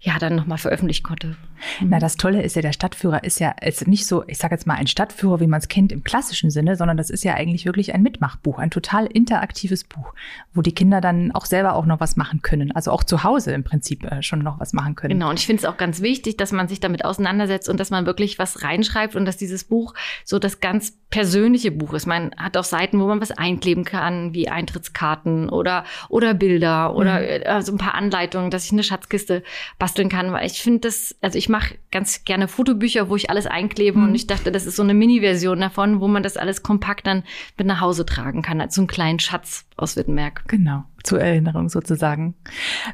ja 0.00 0.18
dann 0.20 0.36
nochmal 0.36 0.58
veröffentlichen 0.58 1.02
konnte. 1.02 1.36
Mhm. 1.80 1.88
Na, 1.90 1.98
das 1.98 2.16
Tolle 2.16 2.42
ist 2.42 2.56
ja, 2.56 2.62
der 2.62 2.72
Stadtführer 2.72 3.24
ist 3.24 3.40
ja 3.40 3.54
ist 3.60 3.86
nicht 3.86 4.06
so, 4.06 4.24
ich 4.26 4.38
sage 4.38 4.54
jetzt 4.54 4.66
mal, 4.66 4.74
ein 4.74 4.86
Stadtführer, 4.86 5.40
wie 5.40 5.46
man 5.46 5.60
es 5.60 5.68
kennt 5.68 5.92
im 5.92 6.04
klassischen 6.04 6.50
Sinne, 6.50 6.76
sondern 6.76 6.96
das 6.96 7.10
ist 7.10 7.24
ja 7.24 7.34
eigentlich 7.34 7.66
wirklich 7.66 7.94
ein 7.94 8.02
Mitmachbuch, 8.02 8.58
ein 8.58 8.70
total 8.70 9.06
interaktives 9.06 9.84
Buch, 9.84 10.14
wo 10.54 10.62
die 10.62 10.72
Kinder 10.72 11.00
dann 11.00 11.32
auch 11.32 11.46
selber 11.46 11.74
auch 11.74 11.86
noch 11.86 12.00
was 12.00 12.16
machen 12.16 12.42
können. 12.42 12.72
Also 12.72 12.90
auch 12.90 13.04
zu 13.04 13.24
Hause 13.24 13.52
im 13.52 13.64
Prinzip 13.64 14.04
äh, 14.04 14.22
schon 14.22 14.40
noch 14.40 14.60
was 14.60 14.72
machen 14.72 14.94
können. 14.94 15.14
Genau, 15.14 15.30
und 15.30 15.38
ich 15.38 15.46
finde 15.46 15.60
es 15.60 15.64
auch 15.66 15.76
ganz 15.76 16.00
wichtig, 16.00 16.36
dass 16.36 16.52
man 16.52 16.68
sich 16.68 16.80
damit 16.80 17.04
auseinandersetzt 17.04 17.68
und 17.68 17.78
dass 17.80 17.90
man 17.90 18.06
wirklich 18.06 18.38
was 18.38 18.62
reinschreibt 18.62 19.16
und 19.16 19.24
dass 19.24 19.36
dieses 19.36 19.64
Buch 19.64 19.94
so 20.24 20.38
das 20.38 20.60
ganz 20.60 20.98
persönliche 21.10 21.70
Buch 21.70 21.94
ist. 21.94 22.06
Man 22.06 22.32
hat 22.36 22.56
auch 22.56 22.64
Seiten, 22.64 23.00
wo 23.00 23.06
man 23.06 23.20
was 23.20 23.30
einkleben 23.30 23.84
kann, 23.84 24.34
wie 24.34 24.48
Eintrittskarten 24.48 25.48
oder, 25.48 25.84
oder 26.08 26.34
Bilder 26.34 26.94
oder 26.94 27.20
mhm. 27.20 27.26
äh, 27.26 27.62
so 27.62 27.72
ein 27.72 27.78
paar 27.78 27.94
Anleitungen, 27.94 28.50
dass 28.50 28.66
ich 28.66 28.72
eine 28.72 28.82
Schatzkiste 28.82 29.42
basteln 29.78 30.08
kann, 30.08 30.32
weil 30.32 30.46
ich 30.46 30.62
finde 30.62 30.80
das, 30.80 31.16
also 31.22 31.38
ich 31.38 31.47
mache 31.48 31.76
ganz 31.90 32.24
gerne 32.24 32.48
Fotobücher, 32.48 33.08
wo 33.08 33.16
ich 33.16 33.30
alles 33.30 33.46
einklebe 33.46 33.98
mhm. 33.98 34.08
und 34.08 34.14
ich 34.14 34.26
dachte, 34.26 34.52
das 34.52 34.66
ist 34.66 34.76
so 34.76 34.82
eine 34.82 34.94
Mini-Version 34.94 35.60
davon, 35.60 36.00
wo 36.00 36.08
man 36.08 36.22
das 36.22 36.36
alles 36.36 36.62
kompakt 36.62 37.06
dann 37.06 37.24
mit 37.56 37.66
nach 37.66 37.80
Hause 37.80 38.06
tragen 38.06 38.42
kann, 38.42 38.60
als 38.60 38.74
so 38.74 38.80
einen 38.80 38.88
kleinen 38.88 39.18
Schatz 39.18 39.67
aus 39.78 39.96
Wittenberg. 39.96 40.44
Genau 40.48 40.84
zur 41.08 41.20
Erinnerung 41.20 41.68
sozusagen. 41.68 42.34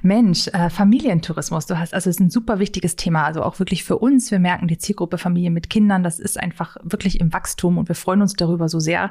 Mensch, 0.03 0.49
äh, 0.49 0.71
Familientourismus, 0.71 1.67
du 1.67 1.79
hast, 1.79 1.95
also 1.95 2.09
ist 2.09 2.21
ein 2.21 2.31
super 2.31 2.59
wichtiges 2.59 2.97
Thema, 2.97 3.25
also 3.25 3.43
auch 3.43 3.59
wirklich 3.59 3.83
für 3.83 3.99
uns. 3.99 4.31
Wir 4.31 4.39
merken 4.39 4.69
die 4.69 4.79
Zielgruppe 4.79 5.19
Familie 5.19 5.51
mit 5.51 5.69
Kindern, 5.69 6.03
das 6.03 6.21
ist 6.21 6.39
einfach 6.39 6.77
wirklich 6.83 7.21
im 7.21 7.33
Wachstum 7.33 7.77
und 7.77 7.89
wir 7.89 7.97
freuen 7.97 8.23
uns 8.23 8.35
darüber 8.35 8.69
so 8.69 8.79
sehr, 8.79 9.11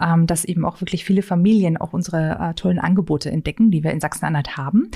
ähm, 0.00 0.26
dass 0.26 0.44
eben 0.44 0.64
auch 0.64 0.80
wirklich 0.80 1.04
viele 1.04 1.22
Familien 1.22 1.76
auch 1.76 1.92
unsere 1.92 2.38
äh, 2.40 2.54
tollen 2.54 2.78
Angebote 2.78 3.30
entdecken, 3.30 3.70
die 3.70 3.84
wir 3.84 3.92
in 3.92 4.00
Sachsen-Anhalt 4.00 4.56
haben. 4.56 4.90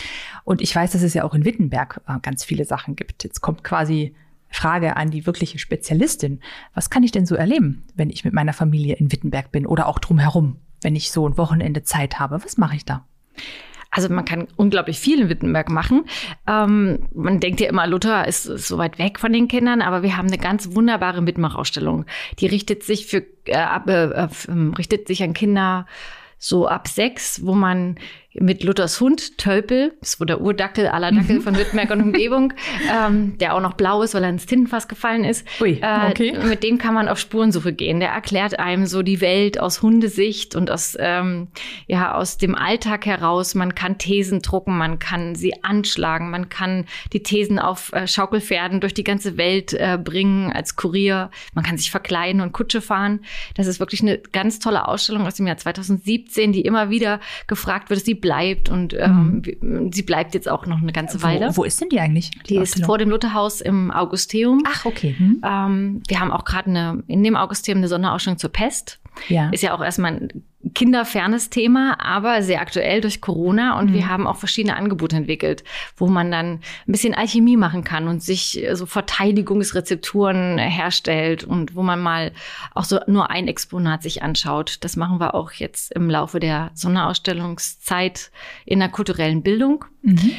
Und 0.44 0.60
ich 0.60 0.74
weiß, 0.74 0.92
dass 0.92 1.02
es 1.02 1.14
ja 1.14 1.24
auch 1.24 1.34
in 1.34 1.44
Wittenberg 1.44 2.00
äh, 2.08 2.18
ganz 2.22 2.44
viele 2.44 2.64
Sachen 2.64 2.96
gibt. 2.96 3.24
Jetzt 3.24 3.40
kommt 3.40 3.62
quasi 3.62 4.14
Frage 4.48 4.96
an 4.96 5.10
die 5.10 5.26
wirkliche 5.26 5.58
Spezialistin. 5.58 6.40
Was 6.74 6.88
kann 6.88 7.02
ich 7.02 7.12
denn 7.12 7.26
so 7.26 7.34
erleben, 7.34 7.84
wenn 7.94 8.10
ich 8.10 8.24
mit 8.24 8.32
meiner 8.32 8.52
Familie 8.52 8.96
in 8.96 9.12
Wittenberg 9.12 9.50
bin 9.52 9.66
oder 9.66 9.88
auch 9.88 9.98
drumherum, 9.98 10.58
wenn 10.84 10.96
ich 10.96 11.10
so 11.10 11.28
ein 11.28 11.36
Wochenende 11.36 11.82
Zeit 11.82 12.18
habe? 12.20 12.44
Was 12.44 12.58
mache 12.58 12.76
ich 12.76 12.84
da? 12.84 13.04
Also 13.94 14.08
man 14.08 14.24
kann 14.24 14.48
unglaublich 14.56 14.98
viel 14.98 15.20
in 15.20 15.28
Wittenberg 15.28 15.70
machen. 15.70 16.06
Ähm, 16.48 17.06
man 17.14 17.38
denkt 17.38 17.60
ja 17.60 17.68
immer, 17.68 17.86
Luther 17.86 18.26
ist, 18.26 18.44
ist, 18.46 18.66
so 18.66 18.76
weit 18.76 18.98
weg 18.98 19.20
von 19.20 19.32
den 19.32 19.46
Kindern, 19.46 19.82
aber 19.82 20.02
wir 20.02 20.16
haben 20.16 20.26
eine 20.26 20.38
ganz 20.38 20.74
wunderbare 20.74 21.22
Mitmachausstellung. 21.22 22.04
Die 22.40 22.46
richtet 22.46 22.82
sich 22.82 23.06
für 23.06 23.24
äh, 23.46 23.80
äh, 23.86 24.10
äh, 24.10 24.28
richtet 24.76 25.06
sich 25.06 25.22
an 25.22 25.32
Kinder 25.32 25.86
so 26.38 26.66
ab 26.66 26.88
sechs, 26.88 27.46
wo 27.46 27.54
man 27.54 27.96
mit 28.34 28.64
Luthers 28.64 29.00
Hund 29.00 29.38
Tölpel, 29.38 29.94
das 30.00 30.14
ist 30.14 30.28
der 30.28 30.40
Urdackel 30.40 30.88
aller 30.88 31.12
Dackel 31.12 31.36
mhm. 31.36 31.42
von 31.42 31.56
Wittenberg 31.56 31.90
und 31.90 32.00
Umgebung, 32.00 32.52
ähm, 32.92 33.38
der 33.38 33.54
auch 33.54 33.60
noch 33.60 33.74
blau 33.74 34.02
ist, 34.02 34.14
weil 34.14 34.24
er 34.24 34.30
ins 34.30 34.46
Tintenfass 34.46 34.88
gefallen 34.88 35.24
ist. 35.24 35.46
Ui, 35.60 35.78
äh, 35.80 36.10
okay. 36.10 36.30
Äh, 36.30 36.46
mit 36.46 36.62
dem 36.62 36.78
kann 36.78 36.94
man 36.94 37.08
auf 37.08 37.18
Spurensuche 37.18 37.72
gehen. 37.72 38.00
Der 38.00 38.10
erklärt 38.10 38.58
einem 38.58 38.86
so 38.86 39.02
die 39.02 39.20
Welt 39.20 39.60
aus 39.60 39.82
Hundesicht 39.82 40.56
und 40.56 40.70
aus 40.70 40.96
ähm, 40.98 41.48
ja 41.86 42.14
aus 42.14 42.36
dem 42.36 42.54
Alltag 42.54 43.06
heraus. 43.06 43.54
Man 43.54 43.74
kann 43.74 43.98
Thesen 43.98 44.42
drucken, 44.42 44.76
man 44.76 44.98
kann 44.98 45.36
sie 45.36 45.62
anschlagen, 45.62 46.30
man 46.30 46.48
kann 46.48 46.86
die 47.12 47.22
Thesen 47.22 47.58
auf 47.60 47.92
äh, 47.92 48.08
Schaukelpferden 48.08 48.80
durch 48.80 48.94
die 48.94 49.04
ganze 49.04 49.36
Welt 49.36 49.72
äh, 49.74 49.96
bringen 50.02 50.52
als 50.52 50.74
Kurier. 50.74 51.30
Man 51.54 51.64
kann 51.64 51.78
sich 51.78 51.90
verkleiden 51.90 52.40
und 52.40 52.52
Kutsche 52.52 52.80
fahren. 52.80 53.20
Das 53.54 53.68
ist 53.68 53.78
wirklich 53.78 54.02
eine 54.02 54.18
ganz 54.18 54.58
tolle 54.58 54.88
Ausstellung 54.88 55.26
aus 55.26 55.34
dem 55.34 55.46
Jahr 55.46 55.56
2017, 55.56 56.52
die 56.52 56.62
immer 56.62 56.90
wieder 56.90 57.20
gefragt 57.46 57.90
wird. 57.90 58.04
Sie 58.04 58.23
bleibt 58.24 58.70
und 58.70 58.94
ähm, 58.98 59.42
mhm. 59.60 59.92
sie 59.92 60.02
bleibt 60.02 60.32
jetzt 60.32 60.48
auch 60.48 60.64
noch 60.64 60.80
eine 60.80 60.92
ganze 60.92 61.22
Weile. 61.22 61.50
Wo, 61.50 61.58
wo 61.58 61.64
ist 61.64 61.78
denn 61.78 61.90
die 61.90 62.00
eigentlich? 62.00 62.30
Die, 62.30 62.54
die 62.54 62.56
ist 62.56 62.82
vor 62.82 62.96
dem 62.96 63.10
Lutherhaus 63.10 63.60
im 63.60 63.90
Augusteum. 63.90 64.62
Ach, 64.66 64.86
okay. 64.86 65.14
Mhm. 65.18 65.42
Ähm, 65.44 66.02
wir 66.08 66.20
haben 66.20 66.30
auch 66.30 66.46
gerade 66.46 67.02
in 67.06 67.22
dem 67.22 67.36
Augusteum 67.36 67.76
eine 67.78 67.88
Sonderausstellung 67.88 68.38
zur 68.38 68.50
Pest. 68.50 68.98
Ja. 69.28 69.50
Ist 69.50 69.62
ja 69.62 69.74
auch 69.74 69.84
erstmal 69.84 70.14
ein 70.14 70.42
kinderfernes 70.72 71.50
Thema, 71.50 71.98
aber 72.00 72.42
sehr 72.42 72.60
aktuell 72.60 73.00
durch 73.00 73.20
Corona. 73.20 73.78
Und 73.78 73.90
mhm. 73.90 73.94
wir 73.94 74.08
haben 74.08 74.26
auch 74.26 74.36
verschiedene 74.36 74.76
Angebote 74.76 75.16
entwickelt, 75.16 75.64
wo 75.96 76.06
man 76.06 76.30
dann 76.30 76.60
ein 76.86 76.92
bisschen 76.92 77.14
Alchemie 77.14 77.56
machen 77.56 77.84
kann 77.84 78.08
und 78.08 78.22
sich 78.22 78.64
so 78.72 78.86
Verteidigungsrezepturen 78.86 80.58
herstellt 80.58 81.44
und 81.44 81.74
wo 81.74 81.82
man 81.82 82.00
mal 82.00 82.32
auch 82.74 82.84
so 82.84 83.00
nur 83.06 83.30
ein 83.30 83.48
Exponat 83.48 84.02
sich 84.02 84.22
anschaut. 84.22 84.78
Das 84.80 84.96
machen 84.96 85.20
wir 85.20 85.34
auch 85.34 85.52
jetzt 85.52 85.92
im 85.92 86.08
Laufe 86.08 86.40
der 86.40 86.70
Sonderausstellungszeit 86.74 88.30
in 88.64 88.78
der 88.78 88.88
kulturellen 88.88 89.42
Bildung. 89.42 89.84
Mhm. 90.02 90.32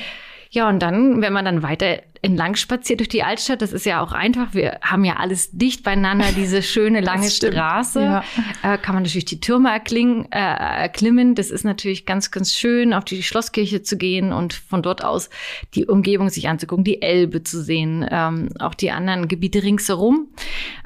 Ja, 0.56 0.70
und 0.70 0.80
dann, 0.80 1.22
wenn 1.22 1.34
man 1.34 1.44
dann 1.44 1.64
weiter 1.64 2.02
entlang 2.22 2.56
spaziert 2.56 3.02
durch 3.02 3.10
die 3.10 3.24
Altstadt, 3.24 3.62
das 3.62 3.74
ist 3.74 3.86
ja 3.86 4.02
auch 4.02 4.14
einfach. 4.14 4.54
Wir 4.54 4.80
haben 4.82 5.04
ja 5.04 5.18
alles 5.18 5.52
dicht 5.52 5.84
beieinander, 5.84 6.28
diese 6.34 6.64
schöne 6.64 7.02
lange 7.02 7.30
Straße. 7.30 8.02
Ja. 8.02 8.24
Äh, 8.64 8.78
kann 8.78 8.96
man 8.96 9.04
natürlich 9.04 9.26
die 9.26 9.42
Türme 9.42 9.70
erklingen, 9.70 10.32
äh, 10.32 10.38
erklimmen. 10.38 11.36
Das 11.36 11.52
ist 11.52 11.66
natürlich 11.66 12.06
ganz, 12.06 12.32
ganz 12.32 12.54
schön, 12.54 12.94
auf 12.94 13.04
die 13.04 13.22
Schlosskirche 13.22 13.82
zu 13.82 13.98
gehen 13.98 14.32
und 14.32 14.54
von 14.54 14.82
dort 14.82 15.04
aus 15.04 15.30
die 15.74 15.88
Umgebung 15.88 16.30
sich 16.30 16.48
anzugucken, 16.48 16.86
die 16.86 17.02
Elbe 17.02 17.44
zu 17.44 17.62
sehen, 17.62 18.08
ähm, 18.10 18.48
auch 18.58 18.76
die 18.76 18.92
anderen 18.92 19.28
Gebiete 19.28 19.62
ringsherum. 19.62 20.30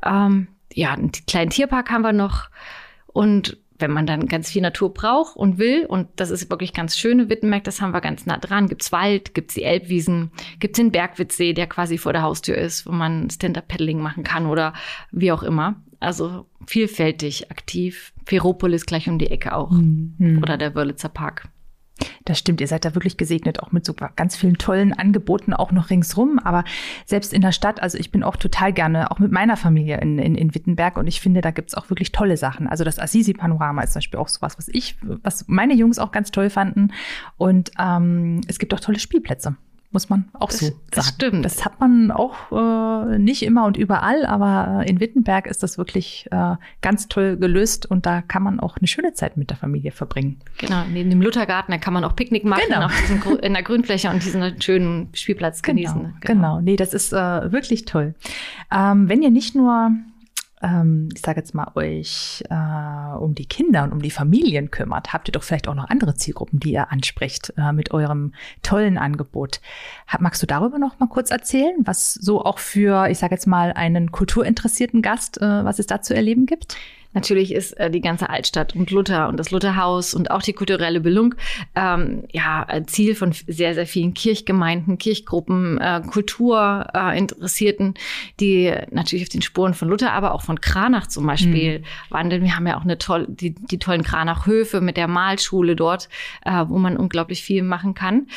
Ähm, 0.04 0.48
ja, 0.74 0.94
einen 0.94 1.12
kleinen 1.12 1.52
Tierpark 1.52 1.92
haben 1.92 2.02
wir 2.02 2.12
noch 2.12 2.50
und 3.06 3.60
wenn 3.80 3.92
man 3.92 4.06
dann 4.06 4.28
ganz 4.28 4.50
viel 4.50 4.62
Natur 4.62 4.94
braucht 4.94 5.36
und 5.36 5.58
will, 5.58 5.86
und 5.86 6.08
das 6.16 6.30
ist 6.30 6.50
wirklich 6.50 6.74
ganz 6.74 6.98
schöne 6.98 7.30
Wittenberg, 7.30 7.64
das 7.64 7.82
haben 7.82 7.94
wir 7.94 8.02
ganz 8.02 8.26
nah 8.26 8.38
dran, 8.38 8.68
gibt's 8.68 8.92
Wald, 8.92 9.34
gibt's 9.34 9.54
die 9.54 9.64
Elbwiesen, 9.64 10.32
gibt's 10.60 10.78
den 10.78 10.92
Bergwitzsee, 10.92 11.54
der 11.54 11.68
quasi 11.68 11.98
vor 11.98 12.14
der 12.14 12.22
Haustür 12.22 12.58
ist, 12.58 12.86
wo 12.86 12.92
man 12.92 13.30
Stand-Up-Paddling 13.30 14.02
machen 14.02 14.24
kann 14.24 14.46
oder 14.46 14.74
wie 15.12 15.32
auch 15.32 15.44
immer. 15.44 15.76
Also 16.00 16.46
vielfältig 16.66 17.52
aktiv. 17.52 18.14
Ferropolis 18.26 18.86
gleich 18.86 19.10
um 19.10 19.20
die 19.20 19.32
Ecke 19.32 19.54
auch. 19.54 19.72
Mhm. 19.72 20.40
Oder 20.42 20.58
der 20.58 20.76
Wörlitzer 20.76 21.10
Park. 21.10 21.50
Das 22.26 22.40
stimmt, 22.40 22.62
ihr 22.62 22.68
seid 22.68 22.86
da 22.86 22.96
wirklich 22.96 23.18
gesegnet, 23.18 23.62
auch 23.62 23.72
mit 23.72 23.86
so 23.86 23.94
ganz 24.16 24.36
vielen 24.36 24.58
tollen 24.58 24.94
Angeboten 24.94 25.54
auch 25.54 25.72
noch 25.72 25.90
ringsrum. 25.90 26.40
Aber 26.40 26.64
selbst 27.06 27.34
in 27.34 27.42
der 27.42 27.52
Stadt, 27.52 27.82
also 27.82 27.98
ich 27.98 28.12
bin 28.12 28.24
auch 28.24 28.36
total 28.36 28.74
gerne, 28.74 29.12
auch 29.12 29.20
mit 29.20 29.32
meiner 29.32 29.58
Familie 29.58 30.00
in, 30.00 30.20
in, 30.20 30.36
in 30.36 30.54
Wittenberg 30.54 30.98
und 30.98 31.08
ich 31.08 31.22
finde, 31.22 31.42
da 31.42 31.52
gibt's 31.52 31.76
auch 31.76 31.90
wirklich 31.90 32.12
tolle 32.12 32.38
Sachen. 32.38 32.68
Also 32.68 32.84
das 32.84 33.00
Assisi-Panorama 33.00 33.82
ist 33.82 33.94
zum 33.94 34.00
Beispiel 34.00 34.20
auch 34.20 34.28
sowas, 34.28 34.58
was 34.58 34.68
ich, 34.68 34.98
was 35.02 35.48
meine 35.48 35.74
Jungs 35.74 36.00
auch 36.00 36.12
ganz 36.12 36.32
toll 36.32 36.50
fanden. 36.50 36.92
Und 37.38 37.72
ähm, 37.80 38.42
es 38.48 38.60
gibt 38.60 38.74
auch 38.74 38.80
tolle 38.80 39.00
Spielplätze 39.00 39.56
muss 39.92 40.10
man 40.10 40.30
auch 40.34 40.52
so 40.52 40.68
das, 40.68 40.68
sagen. 40.68 40.80
Das 40.92 41.08
stimmt. 41.08 41.46
Das 41.46 41.66
hat 41.66 41.80
man 41.80 42.12
auch 42.12 42.52
äh, 42.52 43.18
nicht 43.18 43.42
immer 43.42 43.66
und 43.66 43.76
überall, 43.76 44.26
aber 44.26 44.84
äh, 44.86 44.90
in 44.90 45.00
Wittenberg 45.00 45.48
ist 45.48 45.64
das 45.64 45.78
wirklich 45.80 46.28
äh, 46.32 46.56
ganz 46.82 47.08
toll 47.08 47.38
gelöst 47.38 47.90
und 47.90 48.06
da 48.06 48.22
kann 48.22 48.44
man 48.44 48.60
auch 48.60 48.78
eine 48.78 48.88
schöne 48.88 49.14
Zeit 49.14 49.36
mit 49.36 49.50
der 49.50 49.58
Familie 49.58 49.92
verbringen. 49.92 50.40
Genau, 50.60 50.84
neben 50.92 51.10
dem 51.10 51.22
Luthergarten, 51.22 51.72
da 51.72 51.80
kann 51.80 51.94
man 51.94 52.04
auch 52.04 52.16
Picknick 52.16 52.46
machen 52.46 52.64
genau. 52.68 52.88
diesem, 53.02 53.40
in 53.40 53.54
der 53.54 53.64
Grünfläche 53.64 54.10
und 54.10 54.24
diesen 54.24 54.62
schönen 54.62 55.10
Spielplatz 55.14 55.64
genau, 55.64 55.76
genießen. 55.76 56.02
Genau, 56.22 56.34
genau. 56.34 56.62
Nee, 56.62 56.76
das 56.76 56.94
ist 56.94 57.12
äh, 57.12 57.52
wirklich 57.52 57.86
toll. 57.86 58.14
Ähm, 58.72 59.10
wenn 59.10 59.24
ihr 59.24 59.32
nicht 59.32 59.56
nur 59.56 59.92
ähm, 60.62 61.10
ich 61.14 61.22
sage 61.22 61.40
jetzt 61.40 61.54
mal, 61.54 61.72
euch 61.76 62.44
äh, 62.50 63.18
um 63.18 63.36
die 63.36 63.46
Kinder 63.46 63.84
und 63.84 63.92
um 63.92 64.02
die 64.02 64.12
Familien 64.12 64.72
kümmert, 64.72 65.14
habt 65.14 65.30
ihr 65.30 65.32
doch 65.32 65.44
vielleicht 65.44 65.68
auch 65.68 65.76
noch 65.76 65.90
andere 65.90 66.16
Zielgruppen, 66.16 66.60
die 66.60 66.74
ihr 66.74 66.92
ansprecht 66.92 67.54
äh, 67.58 67.72
mit 67.72 67.92
eurem 67.92 68.34
tollen 68.62 68.98
Angebot. 68.98 69.62
magst 70.20 70.42
du 70.42 70.48
darüber 70.48 70.78
noch 70.80 71.00
mal 71.00 71.08
kurz 71.08 71.32
erzählen, 71.32 71.76
was 71.80 72.14
so 72.14 72.44
auch 72.44 72.60
für, 72.60 73.08
ich 73.10 73.20
sage 73.20 73.36
jetzt 73.36 73.48
mal, 73.48 73.72
einen 73.74 74.12
kulturinteressierten 74.12 75.02
Gast, 75.02 75.42
äh, 75.42 75.64
was 75.64 75.80
es 75.80 75.88
da 75.88 76.02
zu 76.02 76.16
erleben 76.16 76.46
gibt? 76.46 76.76
Natürlich 77.14 77.54
ist 77.54 77.74
äh, 77.74 77.90
die 77.90 78.02
ganze 78.02 78.30
Altstadt 78.30 78.76
und 78.76 78.92
Luther 78.92 79.30
und 79.30 79.38
das 79.38 79.50
Lutherhaus 79.50 80.14
und 80.14 80.30
auch 80.30 80.44
die 80.44 80.54
kulturelle 80.54 81.00
Bildung 81.00 81.36
ähm, 81.76 82.24
ja 82.32 82.68
Ziel 82.86 83.16
von 83.16 83.32
sehr 83.48 83.74
sehr 83.74 83.88
vielen 83.88 84.14
Kirchgemeinden, 84.14 84.98
Kirchgruppen, 85.00 85.80
äh, 85.80 86.02
Kulturinteressierten, 86.06 87.96
äh, 87.96 88.00
die 88.40 88.74
natürlich 88.92 89.24
auf 89.24 89.30
den 89.30 89.42
Spuren 89.42 89.74
von 89.74 89.90
Luther, 89.90 90.14
aber 90.14 90.34
auch 90.34 90.44
von 90.44 90.62
Kranach 90.62 91.08
zum 91.08 91.26
Beispiel 91.26 91.80
mhm. 91.80 91.84
wandeln. 92.10 92.44
Wir 92.44 92.56
haben 92.56 92.68
ja 92.68 92.78
auch 92.78 92.84
eine 92.84 93.00
tolle 93.00 93.26
die, 93.28 93.56
die 93.56 93.80
tollen 93.80 94.04
Kranach-Höfe 94.04 94.82
mit 94.82 94.98
der 94.98 95.08
Malschule 95.08 95.76
dort, 95.76 96.10
äh, 96.46 96.66
wo 96.68 96.78
man 96.78 96.96
unglaublich 96.98 97.44
viel 97.44 97.64
machen 97.64 97.96
kann. 97.96 98.28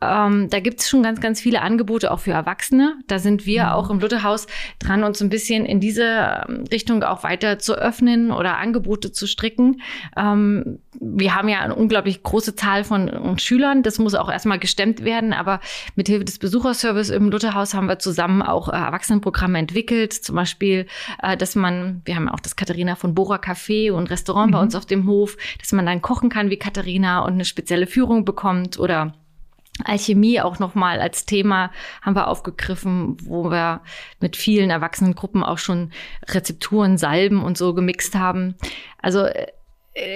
Ähm, 0.00 0.48
da 0.50 0.60
gibt 0.60 0.80
es 0.80 0.88
schon 0.88 1.02
ganz, 1.02 1.20
ganz 1.20 1.40
viele 1.40 1.62
Angebote 1.62 2.10
auch 2.10 2.20
für 2.20 2.32
Erwachsene. 2.32 2.96
Da 3.06 3.18
sind 3.18 3.46
wir 3.46 3.64
mhm. 3.64 3.68
auch 3.70 3.90
im 3.90 4.00
Lutherhaus 4.00 4.46
dran, 4.78 5.04
uns 5.04 5.20
ein 5.20 5.28
bisschen 5.28 5.64
in 5.64 5.80
diese 5.80 6.44
ähm, 6.48 6.64
Richtung 6.72 7.02
auch 7.02 7.22
weiter 7.22 7.58
zu 7.58 7.74
öffnen 7.74 8.21
oder 8.30 8.58
Angebote 8.58 9.12
zu 9.12 9.26
stricken. 9.26 9.80
Ähm, 10.16 10.78
wir 11.00 11.34
haben 11.34 11.48
ja 11.48 11.60
eine 11.60 11.74
unglaublich 11.74 12.22
große 12.22 12.54
Zahl 12.54 12.84
von 12.84 13.38
Schülern. 13.38 13.82
Das 13.82 13.98
muss 13.98 14.14
auch 14.14 14.30
erstmal 14.30 14.58
gestemmt 14.58 15.04
werden. 15.04 15.32
Aber 15.32 15.60
mit 15.96 16.08
Hilfe 16.08 16.24
des 16.24 16.38
Besucherservice 16.38 17.10
im 17.10 17.30
Lutherhaus 17.30 17.74
haben 17.74 17.88
wir 17.88 17.98
zusammen 17.98 18.42
auch 18.42 18.68
äh, 18.68 18.72
Erwachsenenprogramme 18.72 19.58
entwickelt. 19.58 20.12
Zum 20.12 20.36
Beispiel, 20.36 20.86
äh, 21.22 21.36
dass 21.36 21.56
man, 21.56 22.02
wir 22.04 22.16
haben 22.16 22.28
auch 22.28 22.40
das 22.40 22.56
Katharina 22.56 22.94
von 22.94 23.14
Bora 23.14 23.36
Café 23.36 23.90
und 23.92 24.10
Restaurant 24.10 24.48
mhm. 24.48 24.52
bei 24.52 24.60
uns 24.60 24.74
auf 24.74 24.86
dem 24.86 25.06
Hof, 25.06 25.36
dass 25.58 25.72
man 25.72 25.86
dann 25.86 26.02
kochen 26.02 26.28
kann 26.28 26.50
wie 26.50 26.58
Katharina 26.58 27.24
und 27.24 27.32
eine 27.32 27.44
spezielle 27.44 27.86
Führung 27.86 28.24
bekommt 28.24 28.78
oder 28.78 29.14
Alchemie 29.84 30.40
auch 30.40 30.58
nochmal 30.58 31.00
als 31.00 31.24
Thema 31.24 31.70
haben 32.02 32.14
wir 32.14 32.28
aufgegriffen, 32.28 33.16
wo 33.24 33.50
wir 33.50 33.80
mit 34.20 34.36
vielen 34.36 34.70
Erwachsenengruppen 34.70 35.42
auch 35.42 35.58
schon 35.58 35.92
Rezepturen, 36.28 36.98
Salben 36.98 37.42
und 37.42 37.56
so 37.56 37.72
gemixt 37.74 38.14
haben. 38.14 38.54
Also 39.00 39.24
äh, 39.24 39.48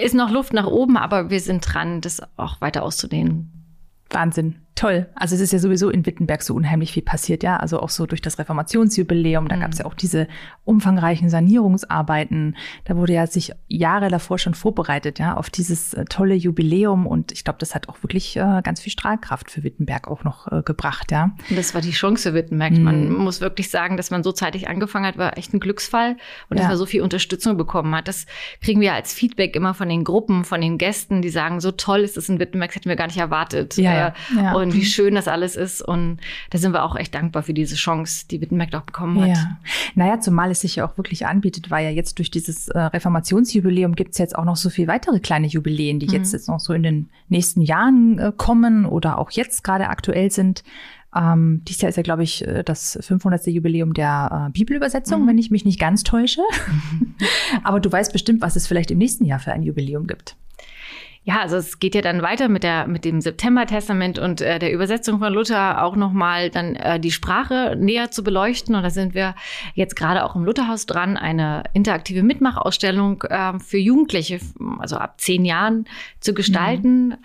ist 0.05 0.15
noch 0.15 0.31
Luft 0.31 0.53
nach 0.53 0.67
oben, 0.67 0.97
aber 0.97 1.31
wir 1.31 1.41
sind 1.41 1.63
dran, 1.63 2.01
das 2.01 2.23
auch 2.37 2.61
weiter 2.61 2.83
auszudehnen. 2.83 3.51
Wahnsinn. 4.11 4.66
Toll. 4.77 5.07
Also 5.15 5.35
es 5.35 5.41
ist 5.41 5.55
ja 5.55 5.59
sowieso 5.59 5.89
in 5.89 6.05
Wittenberg 6.05 6.43
so 6.43 6.55
unheimlich 6.55 6.93
viel 6.93 7.03
passiert, 7.03 7.43
ja. 7.43 7.57
Also 7.57 7.81
auch 7.81 7.89
so 7.89 8.05
durch 8.05 8.21
das 8.21 8.39
Reformationsjubiläum, 8.39 9.49
da 9.49 9.57
mhm. 9.57 9.61
gab 9.61 9.73
es 9.73 9.79
ja 9.79 9.87
auch 9.87 9.95
diese 9.95 10.29
umfangreichen 10.65 11.31
Sanierungsarbeiten. 11.31 12.57
Da 12.85 12.95
wurde 12.95 13.15
ja 13.15 13.27
sich 13.27 13.53
Jahre 13.69 14.09
davor 14.09 14.39
schon 14.39 14.53
vorbereitet, 14.53 15.19
ja, 15.19 15.35
auf 15.35 15.49
dieses 15.49 15.95
äh, 15.95 16.05
tolle 16.05 16.35
Jubiläum. 16.35 17.07
Und 17.07 17.33
ich 17.33 17.43
glaube, 17.43 17.59
das 17.59 17.75
hat 17.75 17.89
auch 17.89 18.03
wirklich 18.03 18.37
äh, 18.37 18.61
ganz 18.63 18.83
viel 18.83 18.93
Strahlkraft 18.93 19.51
für 19.51 19.65
Wittenberg 19.65 20.09
auch 20.09 20.25
noch 20.25 20.53
äh, 20.53 20.61
gebracht, 20.63 21.11
ja. 21.11 21.35
Und 21.49 21.57
das 21.57 21.75
war 21.75 21.81
die 21.81 21.93
Chance 21.93 22.29
für 22.29 22.35
Wittenberg. 22.35 22.73
Mhm. 22.73 22.85
Man 22.85 23.13
muss 23.15 23.41
wirklich 23.41 23.71
sagen, 23.71 23.97
dass 23.97 24.11
man 24.11 24.23
so 24.23 24.31
zeitig 24.31 24.69
angefangen 24.69 25.07
hat, 25.07 25.17
war 25.17 25.39
echt 25.39 25.55
ein 25.55 25.61
Glücksfall 25.61 26.19
und 26.51 26.59
ja. 26.59 26.65
dass 26.65 26.69
man 26.69 26.77
so 26.77 26.85
viel 26.85 27.01
Unterstützung 27.01 27.57
bekommen 27.57 27.95
hat. 27.95 28.09
Das 28.09 28.27
kriegen 28.61 28.83
wir 28.83 28.93
als 28.93 29.15
Feedback 29.15 29.57
immer 29.57 29.73
von 29.73 29.89
den 29.89 30.05
Gruppen, 30.05 30.45
von 30.45 30.61
den 30.61 30.77
Gästen, 30.77 31.23
die 31.23 31.31
sagen, 31.31 31.61
so 31.61 31.71
toll 31.71 32.01
ist 32.01 32.19
es 32.19 32.29
in 32.29 32.39
Wittenberg, 32.41 32.73
das 32.73 32.77
hätten 32.77 32.91
wir 32.91 32.97
gar 32.97 33.07
nicht 33.07 33.17
erwartet. 33.17 33.79
Ja, 33.79 33.95
ja. 33.95 34.09
Äh, 34.09 34.43
ja. 34.43 34.66
Und 34.67 34.75
wie 34.75 34.85
schön 34.85 35.15
das 35.15 35.29
alles 35.29 35.57
ist. 35.57 35.83
Und 35.83 36.19
da 36.51 36.59
sind 36.59 36.73
wir 36.73 36.85
auch 36.85 36.97
echt 36.97 37.15
dankbar 37.15 37.43
für 37.43 37.55
diese 37.55 37.77
Chance, 37.77 38.27
die 38.31 38.41
Wittenberg 38.41 38.75
auch 38.75 38.83
bekommen 38.83 39.21
hat. 39.21 39.29
Ja. 39.29 39.59
Naja, 39.95 40.21
zumal 40.21 40.51
es 40.51 40.61
sich 40.61 40.77
ja 40.77 40.87
auch 40.87 40.97
wirklich 40.97 41.27
anbietet, 41.27 41.71
weil 41.71 41.85
ja 41.85 41.91
jetzt 41.91 42.19
durch 42.19 42.31
dieses 42.31 42.69
äh, 42.69 42.79
Reformationsjubiläum 42.79 43.95
gibt 43.95 44.13
es 44.13 44.19
jetzt 44.19 44.37
auch 44.37 44.45
noch 44.45 44.57
so 44.57 44.71
viele 44.71 44.89
weitere 44.89 45.21
kleine 45.21 45.47
Jubiläen, 45.47 45.99
die 45.99 46.07
mhm. 46.07 46.13
jetzt, 46.13 46.33
jetzt 46.33 46.49
noch 46.49 46.61
so 46.61 46.73
in 46.73 46.83
den 46.83 47.11
nächsten 47.29 47.63
Jahren 47.63 48.19
äh, 48.19 48.33
kommen 48.37 48.87
oder 48.87 49.19
auch 49.19 49.31
jetzt 49.31 49.65
gerade 49.65 49.89
aktuell 49.89 50.31
sind. 50.31 50.63
Ähm, 51.15 51.63
dieses 51.67 51.83
Jahr 51.83 51.89
ist 51.89 51.97
ja, 51.97 52.03
glaube 52.03 52.25
ich, 52.25 52.47
äh, 52.47 52.63
das 52.63 52.99
500. 53.01 53.47
Jubiläum 53.47 53.95
der 53.95 54.49
äh, 54.49 54.53
Bibelübersetzung, 54.53 55.23
mhm. 55.23 55.29
wenn 55.29 55.39
ich 55.39 55.51
mich 55.51 55.65
nicht 55.65 55.81
ganz 55.81 56.03
täusche. 56.03 56.43
Aber 57.65 57.81
du 57.81 57.91
weißt 57.91 58.13
bestimmt, 58.13 58.43
was 58.43 58.57
es 58.57 58.67
vielleicht 58.67 58.91
im 58.91 58.99
nächsten 58.99 59.25
Jahr 59.25 59.39
für 59.39 59.53
ein 59.53 59.63
Jubiläum 59.63 60.07
gibt. 60.07 60.37
Ja, 61.27 61.41
also 61.41 61.57
es 61.57 61.81
geht 61.81 61.97
ja 61.97 62.03
dann 62.03 62.23
weiter 62.23 62.49
mit 62.49 62.63
der 62.63 62.87
mit 62.87 63.05
dem 63.05 63.21
September-Testament 63.21 64.21
und 64.21 64.41
äh, 64.41 64.61
der 64.61 64.73
Übersetzung 64.73 65.19
von 65.19 65.35
Luther 65.35 65.83
auch 65.83 65.97
nochmal 65.97 66.51
dann 66.51 66.77
äh, 66.77 67.01
die 67.01 67.11
Sprache 67.11 67.75
näher 67.77 68.13
zu 68.13 68.23
beleuchten. 68.23 68.77
Und 68.77 68.85
da 68.85 68.91
sind 68.91 69.13
wir 69.13 69.35
jetzt 69.75 69.97
gerade 69.97 70.25
auch 70.25 70.37
im 70.37 70.45
Lutherhaus 70.45 70.87
dran, 70.87 71.17
eine 71.17 71.65
interaktive 71.73 72.23
Mitmachausstellung 72.23 73.23
äh, 73.23 73.59
für 73.59 73.77
Jugendliche, 73.77 74.39
also 74.79 74.99
ab 74.99 75.21
zehn 75.21 75.45
Jahren, 75.45 75.87
zu 76.21 76.33
gestalten. 76.33 77.09
Mhm. 77.09 77.17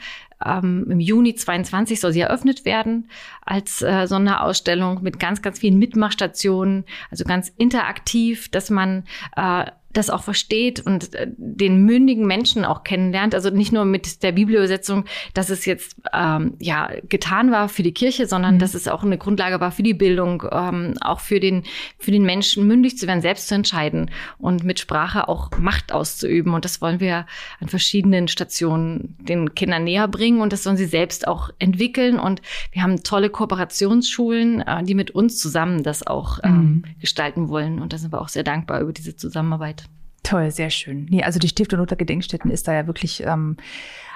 Ähm, 0.44 0.88
Im 0.90 1.00
Juni 1.00 1.36
22 1.36 2.00
soll 2.00 2.12
sie 2.12 2.22
eröffnet 2.22 2.66
werden 2.66 3.08
als 3.46 3.84
äh, 3.84 4.08
Sonderausstellung 4.08 5.04
mit 5.04 5.20
ganz, 5.20 5.44
ganz 5.44 5.60
vielen 5.60 5.78
Mitmachstationen, 5.78 6.86
also 7.12 7.24
ganz 7.24 7.54
interaktiv, 7.56 8.50
dass 8.50 8.72
man 8.72 9.04
äh, 9.36 9.66
das 9.94 10.10
auch 10.10 10.24
versteht 10.24 10.80
und 10.80 11.14
äh, 11.16 11.28
den 11.38 11.86
mündigen 11.86 12.26
Menschen 12.26 12.66
auch 12.66 12.84
kennenlernt. 12.84 13.36
Also 13.36 13.50
nicht 13.50 13.72
nur 13.72 13.86
mit 13.86 14.24
der 14.24 14.32
Bibelübersetzung, 14.32 15.06
dass 15.34 15.50
es 15.50 15.66
jetzt 15.66 15.96
ähm, 16.14 16.56
ja 16.60 16.90
getan 17.10 17.52
war 17.52 17.70
für 17.70 17.84
die 17.84 17.94
Kirche, 17.94 18.28
sondern 18.28 18.56
mhm. 18.56 18.60
dass 18.60 18.74
es 18.74 18.88
auch 18.88 19.04
eine 19.04 19.18
Grundlage 19.18 19.60
war 19.60 19.72
für 19.72 19.84
die 19.84 19.94
Bildung, 19.94 20.44
ähm, 20.52 20.96
auch 21.02 21.20
für 21.20 21.40
den 21.40 21.64
für 21.98 22.12
den 22.12 22.24
Menschen 22.24 22.68
mündig 22.68 22.98
zu 22.98 23.08
werden, 23.08 23.22
selbst 23.22 23.48
zu 23.48 23.56
entscheiden 23.56 24.12
und 24.38 24.64
mit 24.64 24.80
Sprache 24.80 25.28
auch 25.28 25.52
Macht 25.58 25.92
auszuüben. 25.92 26.54
Und 26.54 26.66
das 26.66 26.82
wollen 26.82 27.00
wir 27.00 27.26
an 27.60 27.68
verschiedenen 27.68 28.28
Stationen 28.28 29.16
den 29.20 29.56
Kindern 29.56 29.84
näher 29.84 30.08
bringen 30.08 30.42
und 30.42 30.54
das 30.54 30.64
sollen 30.64 30.78
sie 30.78 30.86
selbst 30.86 31.28
auch 31.28 31.50
entwickeln. 31.60 32.20
Und 32.20 32.42
wir 32.72 32.82
haben 32.82 33.04
tolle 33.04 33.30
Kooperationsschulen, 33.30 34.62
äh, 34.62 34.84
die 34.84 34.96
mit 34.96 35.12
uns 35.12 35.40
zusammen 35.40 35.84
das 35.84 36.06
auch 36.06 36.40
ähm, 36.44 36.52
mhm. 36.54 36.84
gestalten 37.00 37.50
wollen. 37.50 37.80
Und 37.80 37.94
da 37.94 37.98
sind 37.98 38.14
wir 38.14 38.22
auch 38.22 38.30
sehr 38.30 38.44
dankbar 38.44 38.82
über 38.82 38.94
diese 38.94 39.16
Zusammenarbeit. 39.16 39.81
Toll, 40.24 40.52
sehr 40.52 40.70
schön. 40.70 41.08
Nee, 41.10 41.24
also 41.24 41.40
die 41.40 41.48
Stiftung 41.48 41.80
Luther 41.80 41.96
Gedenkstätten 41.96 42.52
ist 42.52 42.68
da 42.68 42.74
ja 42.74 42.88
wirklich 42.88 43.24
ähm, 43.24 43.58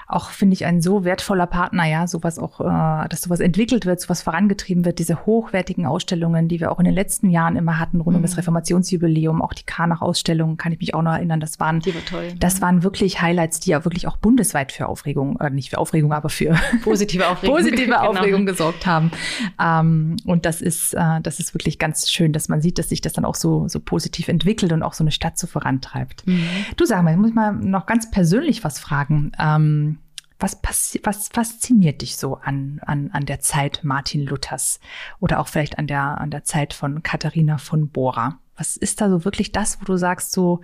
auch, 0.07 0.29
finde 0.29 0.53
ich, 0.53 0.65
ein 0.65 0.81
so 0.81 1.03
wertvoller 1.03 1.47
Partner, 1.47 1.85
ja, 1.85 2.07
sowas 2.07 2.37
auch, 2.37 2.61
äh, 2.61 3.07
dass 3.09 3.23
sowas 3.23 3.39
entwickelt 3.39 3.85
wird, 3.85 3.99
sowas 3.99 4.21
vorangetrieben 4.21 4.85
wird, 4.85 4.99
diese 4.99 5.25
hochwertigen 5.25 5.85
Ausstellungen, 5.85 6.47
die 6.47 6.59
wir 6.59 6.71
auch 6.71 6.79
in 6.79 6.85
den 6.85 6.93
letzten 6.93 7.29
Jahren 7.29 7.55
immer 7.55 7.79
hatten, 7.79 8.01
rund 8.01 8.13
mhm. 8.13 8.17
um 8.17 8.21
das 8.21 8.33
mhm. 8.33 8.39
Reformationsjubiläum, 8.39 9.41
auch 9.41 9.53
die 9.53 9.63
Karnach-Ausstellungen, 9.63 10.57
kann 10.57 10.71
ich 10.71 10.79
mich 10.79 10.93
auch 10.93 11.01
noch 11.01 11.13
erinnern, 11.13 11.39
das 11.39 11.59
waren, 11.59 11.79
die 11.79 11.95
war 11.95 12.05
toll, 12.05 12.33
das 12.39 12.61
waren 12.61 12.83
wirklich 12.83 13.21
Highlights, 13.21 13.59
die 13.59 13.71
ja 13.71 13.83
wirklich 13.83 14.07
auch 14.07 14.17
bundesweit 14.17 14.71
für 14.71 14.87
Aufregung, 14.87 15.39
äh, 15.39 15.49
nicht 15.49 15.71
für 15.71 15.79
Aufregung, 15.79 16.13
aber 16.13 16.29
für 16.29 16.55
positive 16.83 17.27
Aufregung, 17.27 17.55
positive 17.57 17.85
genau. 17.85 18.09
Aufregung 18.09 18.45
gesorgt 18.45 18.85
haben. 18.85 19.11
Ähm, 19.59 20.17
und 20.25 20.45
das 20.45 20.61
ist, 20.61 20.93
äh, 20.93 21.21
das 21.21 21.39
ist 21.39 21.53
wirklich 21.55 21.79
ganz 21.79 22.11
schön, 22.11 22.31
dass 22.31 22.47
man 22.47 22.61
sieht, 22.61 22.77
dass 22.77 22.89
sich 22.89 23.01
das 23.01 23.13
dann 23.13 23.25
auch 23.25 23.35
so, 23.35 23.67
so 23.67 23.79
positiv 23.79 24.27
entwickelt 24.27 24.71
und 24.71 24.83
auch 24.83 24.93
so 24.93 25.03
eine 25.03 25.11
Stadt 25.11 25.37
so 25.37 25.47
vorantreibt. 25.47 26.27
Mhm. 26.27 26.45
Du 26.77 26.85
sag 26.85 27.03
mal, 27.03 27.11
ich 27.11 27.17
muss 27.17 27.33
mal 27.33 27.53
noch 27.53 27.85
ganz 27.85 28.11
persönlich 28.11 28.63
was 28.63 28.79
fragen. 28.79 29.31
Ähm, 29.39 29.95
was, 30.39 30.59
was 31.03 31.29
fasziniert 31.29 32.01
dich 32.01 32.17
so 32.17 32.35
an, 32.35 32.79
an, 32.85 33.09
an 33.11 33.25
der 33.25 33.39
Zeit 33.39 33.81
Martin 33.83 34.25
Luthers 34.25 34.79
oder 35.19 35.39
auch 35.39 35.47
vielleicht 35.47 35.79
an 35.79 35.87
der, 35.87 36.19
an 36.19 36.31
der 36.31 36.43
Zeit 36.43 36.73
von 36.73 37.03
Katharina 37.03 37.57
von 37.57 37.89
Bora? 37.89 38.39
Was 38.57 38.77
ist 38.77 39.01
da 39.01 39.09
so 39.09 39.25
wirklich 39.25 39.51
das, 39.51 39.79
wo 39.81 39.85
du 39.85 39.97
sagst, 39.97 40.31
so, 40.31 40.61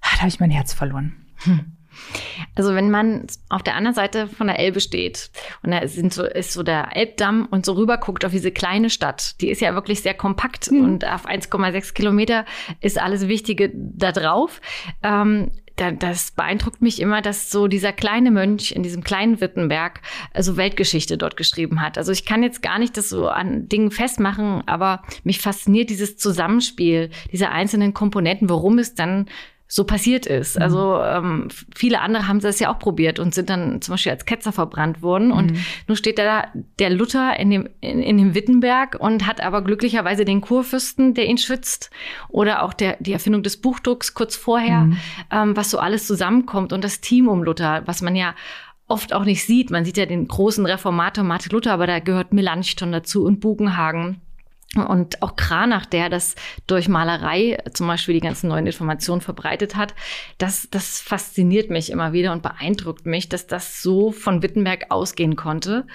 ah, 0.00 0.08
da 0.14 0.18
habe 0.18 0.28
ich 0.28 0.40
mein 0.40 0.50
Herz 0.50 0.72
verloren? 0.72 1.26
Hm. 1.44 1.76
Also 2.54 2.74
wenn 2.74 2.90
man 2.90 3.26
auf 3.48 3.62
der 3.62 3.74
anderen 3.74 3.94
Seite 3.94 4.26
von 4.26 4.46
der 4.46 4.58
Elbe 4.58 4.80
steht 4.80 5.30
und 5.62 5.72
da 5.72 5.86
sind 5.86 6.12
so, 6.12 6.24
ist 6.24 6.52
so 6.52 6.62
der 6.62 6.96
Elbdamm 6.96 7.46
und 7.50 7.66
so 7.66 7.72
rüber 7.72 7.98
guckt 7.98 8.24
auf 8.24 8.32
diese 8.32 8.50
kleine 8.50 8.90
Stadt, 8.90 9.40
die 9.40 9.50
ist 9.50 9.60
ja 9.60 9.74
wirklich 9.74 10.00
sehr 10.00 10.14
kompakt 10.14 10.70
mhm. 10.70 10.84
und 10.84 11.06
auf 11.06 11.26
1,6 11.26 11.92
Kilometer 11.94 12.44
ist 12.80 12.98
alles 12.98 13.28
Wichtige 13.28 13.70
da 13.74 14.12
drauf. 14.12 14.60
Ähm, 15.02 15.50
das 15.90 16.30
beeindruckt 16.30 16.82
mich 16.82 17.00
immer, 17.00 17.22
dass 17.22 17.50
so 17.50 17.66
dieser 17.66 17.92
kleine 17.92 18.30
Mönch 18.30 18.72
in 18.72 18.82
diesem 18.82 19.02
kleinen 19.02 19.40
Wittenberg 19.40 20.00
so 20.02 20.52
also 20.52 20.56
Weltgeschichte 20.56 21.18
dort 21.18 21.36
geschrieben 21.36 21.80
hat. 21.80 21.98
Also 21.98 22.12
ich 22.12 22.24
kann 22.24 22.42
jetzt 22.42 22.62
gar 22.62 22.78
nicht 22.78 22.96
das 22.96 23.08
so 23.08 23.28
an 23.28 23.68
Dingen 23.68 23.90
festmachen, 23.90 24.62
aber 24.66 25.02
mich 25.24 25.40
fasziniert 25.40 25.90
dieses 25.90 26.16
Zusammenspiel 26.16 27.10
dieser 27.32 27.50
einzelnen 27.50 27.94
Komponenten, 27.94 28.48
worum 28.48 28.78
es 28.78 28.94
dann 28.94 29.26
so 29.74 29.84
passiert 29.84 30.26
ist. 30.26 30.56
Mhm. 30.56 30.62
Also 30.62 31.02
ähm, 31.02 31.48
viele 31.74 32.02
andere 32.02 32.28
haben 32.28 32.40
das 32.40 32.60
ja 32.60 32.70
auch 32.70 32.78
probiert 32.78 33.18
und 33.18 33.34
sind 33.34 33.48
dann 33.48 33.80
zum 33.80 33.94
Beispiel 33.94 34.12
als 34.12 34.26
Ketzer 34.26 34.52
verbrannt 34.52 35.00
worden. 35.00 35.28
Mhm. 35.28 35.32
Und 35.32 35.52
nun 35.88 35.96
steht 35.96 36.18
da 36.18 36.44
der 36.78 36.90
Luther 36.90 37.40
in 37.40 37.48
dem, 37.48 37.70
in, 37.80 38.02
in, 38.02 38.18
dem 38.18 38.34
Wittenberg 38.34 38.98
und 39.00 39.26
hat 39.26 39.40
aber 39.40 39.62
glücklicherweise 39.62 40.26
den 40.26 40.42
Kurfürsten, 40.42 41.14
der 41.14 41.24
ihn 41.24 41.38
schützt. 41.38 41.90
Oder 42.28 42.64
auch 42.64 42.74
der, 42.74 42.98
die 43.00 43.14
Erfindung 43.14 43.42
des 43.42 43.62
Buchdrucks 43.62 44.12
kurz 44.12 44.36
vorher, 44.36 44.80
mhm. 44.80 44.96
ähm, 45.30 45.56
was 45.56 45.70
so 45.70 45.78
alles 45.78 46.06
zusammenkommt. 46.06 46.74
Und 46.74 46.84
das 46.84 47.00
Team 47.00 47.26
um 47.26 47.42
Luther, 47.42 47.80
was 47.86 48.02
man 48.02 48.14
ja 48.14 48.34
oft 48.88 49.14
auch 49.14 49.24
nicht 49.24 49.42
sieht. 49.42 49.70
Man 49.70 49.86
sieht 49.86 49.96
ja 49.96 50.04
den 50.04 50.28
großen 50.28 50.66
Reformator 50.66 51.24
Martin 51.24 51.50
Luther, 51.50 51.72
aber 51.72 51.86
da 51.86 51.98
gehört 51.98 52.34
Melanchthon 52.34 52.92
dazu 52.92 53.24
und 53.24 53.40
Bugenhagen. 53.40 54.20
Und 54.74 55.20
auch 55.22 55.36
Kranach, 55.36 55.84
der 55.84 56.08
das 56.08 56.34
durch 56.66 56.88
Malerei 56.88 57.58
zum 57.74 57.86
Beispiel 57.86 58.14
die 58.14 58.20
ganzen 58.20 58.48
neuen 58.48 58.66
Informationen 58.66 59.20
verbreitet 59.20 59.76
hat, 59.76 59.94
das, 60.38 60.68
das 60.70 60.98
fasziniert 61.00 61.68
mich 61.68 61.90
immer 61.90 62.14
wieder 62.14 62.32
und 62.32 62.42
beeindruckt 62.42 63.04
mich, 63.04 63.28
dass 63.28 63.46
das 63.46 63.82
so 63.82 64.12
von 64.12 64.42
Wittenberg 64.42 64.86
ausgehen 64.90 65.36
konnte. 65.36 65.86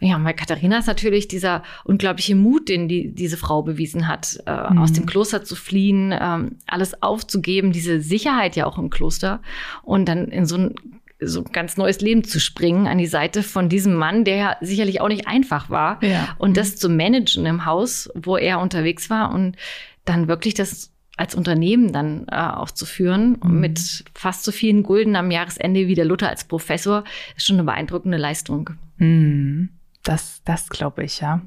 Ja, 0.00 0.18
bei 0.18 0.32
Katharina 0.32 0.78
ist 0.78 0.88
natürlich 0.88 1.26
dieser 1.28 1.62
unglaubliche 1.84 2.36
Mut, 2.36 2.68
den 2.68 2.88
die, 2.88 3.14
diese 3.14 3.36
Frau 3.36 3.62
bewiesen 3.62 4.08
hat, 4.08 4.38
äh, 4.46 4.70
mhm. 4.70 4.78
aus 4.78 4.92
dem 4.92 5.06
Kloster 5.06 5.42
zu 5.42 5.54
fliehen, 5.54 6.14
ähm, 6.18 6.56
alles 6.66 7.02
aufzugeben, 7.02 7.72
diese 7.72 8.00
Sicherheit 8.00 8.56
ja 8.56 8.66
auch 8.66 8.76
im 8.76 8.90
Kloster 8.90 9.40
und 9.82 10.06
dann 10.06 10.28
in 10.28 10.46
so 10.46 10.56
ein 10.56 10.74
so 11.20 11.42
ganz 11.42 11.76
neues 11.76 12.00
Leben 12.00 12.24
zu 12.24 12.40
springen 12.40 12.86
an 12.86 12.98
die 12.98 13.06
Seite 13.06 13.42
von 13.42 13.68
diesem 13.68 13.94
Mann, 13.94 14.24
der 14.24 14.36
ja 14.36 14.56
sicherlich 14.60 15.00
auch 15.00 15.08
nicht 15.08 15.26
einfach 15.26 15.70
war. 15.70 16.02
Ja. 16.02 16.36
Und 16.38 16.56
das 16.56 16.76
zu 16.76 16.88
managen 16.88 17.46
im 17.46 17.64
Haus, 17.64 18.10
wo 18.14 18.36
er 18.36 18.60
unterwegs 18.60 19.08
war 19.08 19.32
und 19.32 19.56
dann 20.04 20.28
wirklich 20.28 20.54
das 20.54 20.92
als 21.16 21.34
Unternehmen 21.34 21.92
dann 21.92 22.26
äh, 22.30 22.36
auch 22.36 22.70
zu 22.70 22.84
führen 22.84 23.38
mhm. 23.42 23.60
mit 23.60 24.04
fast 24.14 24.44
so 24.44 24.52
vielen 24.52 24.82
Gulden 24.82 25.16
am 25.16 25.30
Jahresende 25.30 25.86
wie 25.86 25.94
der 25.94 26.04
Luther 26.04 26.28
als 26.28 26.44
Professor, 26.44 27.04
ist 27.36 27.46
schon 27.46 27.56
eine 27.56 27.64
beeindruckende 27.64 28.18
Leistung. 28.18 28.70
Mhm. 28.98 29.70
Das, 30.06 30.40
das 30.44 30.68
glaube 30.68 31.02
ich, 31.02 31.20
ja. 31.20 31.42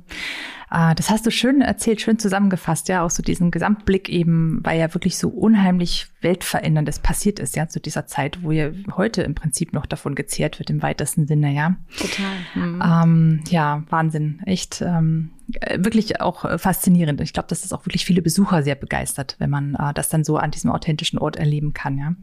Ah, 0.69 0.93
das 0.93 1.09
hast 1.09 1.25
du 1.25 1.31
schön 1.31 1.61
erzählt, 1.61 1.99
schön 1.99 2.19
zusammengefasst, 2.19 2.89
ja, 2.89 3.03
auch 3.03 3.09
so 3.09 3.23
diesen 3.23 3.49
Gesamtblick 3.49 4.07
eben, 4.07 4.59
weil 4.63 4.79
ja 4.79 4.93
wirklich 4.93 5.17
so 5.17 5.29
unheimlich 5.29 6.07
weltveränderndes 6.21 6.99
passiert 6.99 7.39
ist, 7.39 7.55
ja, 7.55 7.67
zu 7.67 7.79
dieser 7.79 8.05
Zeit, 8.05 8.43
wo 8.43 8.51
ja 8.51 8.69
heute 8.95 9.23
im 9.23 9.33
Prinzip 9.33 9.73
noch 9.73 9.87
davon 9.87 10.13
gezehrt 10.13 10.59
wird 10.59 10.69
im 10.69 10.83
weitesten 10.83 11.25
Sinne, 11.25 11.53
ja. 11.55 11.75
Total. 11.97 12.35
Mhm. 12.53 12.83
Ähm, 12.85 13.43
ja, 13.49 13.83
Wahnsinn. 13.89 14.41
Echt 14.45 14.81
ähm, 14.81 15.31
wirklich 15.75 16.21
auch 16.21 16.59
faszinierend. 16.59 17.19
Ich 17.21 17.33
glaube, 17.33 17.47
dass 17.47 17.61
das 17.61 17.73
auch 17.73 17.85
wirklich 17.87 18.05
viele 18.05 18.21
Besucher 18.21 18.61
sehr 18.61 18.75
begeistert, 18.75 19.37
wenn 19.39 19.49
man 19.49 19.73
äh, 19.73 19.93
das 19.95 20.09
dann 20.09 20.23
so 20.23 20.37
an 20.37 20.51
diesem 20.51 20.69
authentischen 20.69 21.17
Ort 21.17 21.37
erleben 21.37 21.73
kann, 21.73 21.97
ja. 21.97 22.13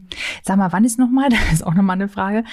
Sag 0.43 0.57
mal, 0.57 0.71
wann 0.71 0.85
ist 0.85 0.99
nochmal, 0.99 1.27
das 1.29 1.51
ist 1.51 1.65
auch 1.65 1.73
nochmal 1.73 1.95
eine 1.95 2.07
Frage, 2.07 2.45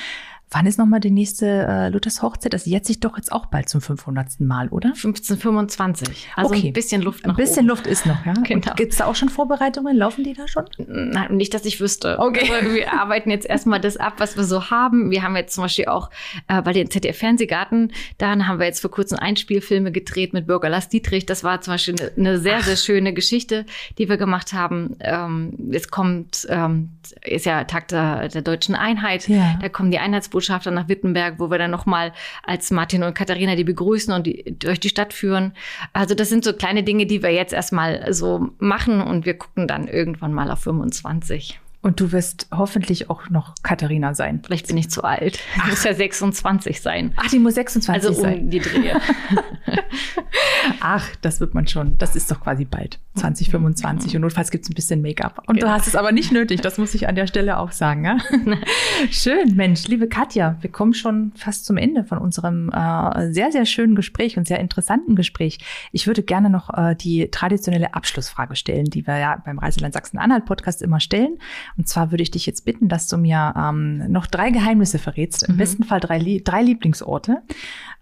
Wann 0.51 0.67
ist 0.67 0.79
nochmal 0.79 1.01
die 1.01 1.11
nächste 1.11 1.47
äh, 1.47 1.89
Luthers 1.89 2.23
Hochzeit? 2.23 2.53
Das 2.53 2.65
jährt 2.67 2.85
sich 2.87 3.01
doch 3.01 3.17
jetzt 3.17 3.33
auch 3.33 3.47
bald 3.47 3.69
zum 3.69 3.81
500. 3.81 4.41
Mal, 4.41 4.69
oder? 4.69 4.91
1525. 4.91 6.29
Also 6.37 6.55
Okay. 6.55 6.69
ein 6.69 6.73
bisschen 6.73 7.03
Luft 7.03 7.27
noch. 7.27 7.35
Ein 7.35 7.37
bisschen 7.37 7.61
oben. 7.61 7.69
Luft 7.69 7.87
ist 7.87 8.07
noch, 8.07 8.25
ja? 8.25 8.35
Genau. 8.35 8.75
Gibt 8.75 8.93
es 8.93 8.99
da 8.99 9.07
auch 9.07 9.15
schon 9.17 9.29
Vorbereitungen? 9.29 9.97
Laufen 9.97 10.23
die 10.25 10.33
da 10.35 10.47
schon? 10.47 10.65
Nein, 10.87 11.37
nicht, 11.37 11.55
dass 11.55 11.65
ich 11.65 11.81
wüsste. 11.81 12.19
Okay. 12.19 12.51
Also 12.53 12.73
wir 12.75 12.93
arbeiten 13.01 13.31
jetzt 13.31 13.47
erstmal 13.47 13.81
das 13.81 13.97
ab, 13.97 14.15
was 14.19 14.37
wir 14.37 14.45
so 14.45 14.71
haben. 14.71 15.11
Wir 15.11 15.23
haben 15.23 15.35
jetzt 15.37 15.55
zum 15.55 15.65
Beispiel 15.65 15.87
auch 15.87 16.11
äh, 16.49 16.63
bei 16.63 16.73
den 16.73 16.91
ZDF-Fernsehgarten, 16.91 17.93
da 18.19 18.31
haben 18.35 18.59
wir 18.59 18.67
jetzt 18.67 18.81
vor 18.81 18.91
kurzem 18.91 19.19
Einspielfilme 19.19 19.93
gedreht 19.93 20.33
mit 20.33 20.47
Bürger 20.47 20.69
Lars 20.69 20.89
Dietrich. 20.89 21.27
Das 21.27 21.43
war 21.45 21.61
zum 21.61 21.75
Beispiel 21.75 21.97
eine, 21.99 22.13
eine 22.17 22.39
sehr, 22.39 22.63
sehr 22.63 22.77
schöne 22.77 23.13
Geschichte, 23.13 23.67
die 23.99 24.09
wir 24.09 24.17
gemacht 24.17 24.53
haben. 24.53 24.97
Ähm, 25.01 25.71
es 25.73 25.89
kommt, 25.89 26.47
ähm, 26.49 26.91
ist 27.25 27.47
ja 27.47 27.65
Tag 27.65 27.89
der, 27.89 28.29
der 28.29 28.43
deutschen 28.43 28.75
Einheit. 28.75 29.29
Ja. 29.29 29.59
Da 29.61 29.69
kommen 29.69 29.91
die 29.91 29.99
Einheitsbotschafter 30.35 30.71
nach 30.71 30.89
Wittenberg, 30.89 31.39
wo 31.39 31.51
wir 31.51 31.59
dann 31.59 31.71
nochmal 31.71 32.13
als 32.43 32.71
Martin 32.71 33.03
und 33.03 33.15
Katharina 33.15 33.55
die 33.57 33.65
begrüßen 33.65 34.13
und 34.13 34.27
die 34.27 34.57
durch 34.59 34.81
die 34.81 34.89
Stadt 34.89 35.13
führen. 35.13 35.53
Also 35.93 36.15
das 36.15 36.29
sind 36.29 36.45
so 36.45 36.53
kleine 36.53 36.83
Dinge, 36.83 37.07
die 37.07 37.23
wir 37.23 37.31
jetzt 37.31 37.53
erstmal 37.53 38.13
so 38.13 38.51
machen 38.59 39.01
und 39.01 39.25
wir 39.25 39.35
gucken 39.35 39.69
dann 39.69 39.89
irgendwann 39.89 40.33
mal 40.33 40.51
auf 40.51 40.61
25. 40.61 41.61
Und 41.85 42.01
du 42.01 42.13
wirst 42.13 42.49
hoffentlich 42.51 43.11
auch 43.11 43.29
noch 43.29 43.55
Katharina 43.63 44.15
sein. 44.15 44.41
Vielleicht 44.43 44.69
bin 44.69 44.79
ich 44.79 44.89
zu 44.89 45.05
alt. 45.05 45.39
Ich 45.57 45.67
muss 45.69 45.85
ja 45.85 45.93
26 45.93 46.81
sein. 46.81 47.13
Ach, 47.17 47.29
die 47.29 47.39
muss 47.39 47.55
26 47.57 48.09
Also 48.09 48.23
sein. 48.23 48.39
um 48.45 48.51
die 48.51 48.59
Drehe. 48.61 48.99
Ach, 50.81 51.07
das 51.21 51.41
wird 51.41 51.55
man 51.55 51.67
schon. 51.67 51.97
Das 51.99 52.17
ist 52.17 52.31
doch 52.31 52.41
quasi 52.41 52.65
bald. 52.65 52.99
2025. 53.17 54.17
Und 54.17 54.23
notfalls 54.23 54.51
gibt 54.51 54.65
es 54.65 54.71
ein 54.71 54.75
bisschen 54.75 55.03
Make-up. 55.03 55.43
Und 55.47 55.57
Genau. 55.57 55.67
du 55.69 55.73
hast 55.73 55.87
es 55.87 55.95
aber 55.95 56.11
nicht 56.13 56.33
nötig. 56.33 56.63
Das 56.63 56.79
muss 56.79 56.95
ich 56.95 57.07
an 57.07 57.15
der 57.15 57.27
Stelle 57.27 57.59
auch 57.59 57.71
sagen. 57.73 58.05
Ja? 58.05 58.17
Schön, 59.11 59.55
Mensch, 59.55 59.87
liebe 59.87 60.09
Katja, 60.09 60.57
wir 60.63 60.71
kommen 60.71 60.95
schon 60.95 61.33
fast 61.37 61.65
zum 61.67 61.77
Ende 61.77 62.05
von 62.05 62.19
unserem 62.19 62.71
äh, 62.71 63.31
sehr, 63.33 63.53
sehr 63.53 63.67
schönen 63.67 63.95
Gespräch 63.95 64.37
und 64.37 64.47
sehr 64.49 64.59
interessanten 64.59 65.17
Gespräch. 65.17 65.59
Ich 65.93 66.07
würde 66.07 66.23
gerne 66.23 66.51
noch 66.51 66.71
äh, 66.77 66.95
die 66.97 67.31
traditionelle 67.31 67.95
Abschlussfrage 67.95 68.57
stellen, 68.57 68.87
die 68.87 69.07
wir 69.07 69.19
ja 69.19 69.43
beim 69.45 69.59
Reiseland 69.59 69.95
Sachsen-Anhalt 69.95 70.45
Podcast 70.47 70.83
immer 70.83 71.01
stellen. 71.01 71.39
Und 71.77 71.89
zwar 71.89 72.11
würde 72.11 72.23
ich 72.23 72.31
dich 72.31 72.47
jetzt 72.47 72.65
bitten, 72.65 72.89
dass 72.89 73.09
du 73.09 73.17
mir 73.17 73.55
ähm, 73.57 74.11
noch 74.11 74.27
drei 74.27 74.51
Geheimnisse 74.51 74.99
verrätst. 74.99 75.49
Im 75.49 75.57
besten 75.57 75.85
Fall 75.85 76.01
drei, 76.01 76.41
drei 76.43 76.63
Lieblingsorte. 76.63 77.43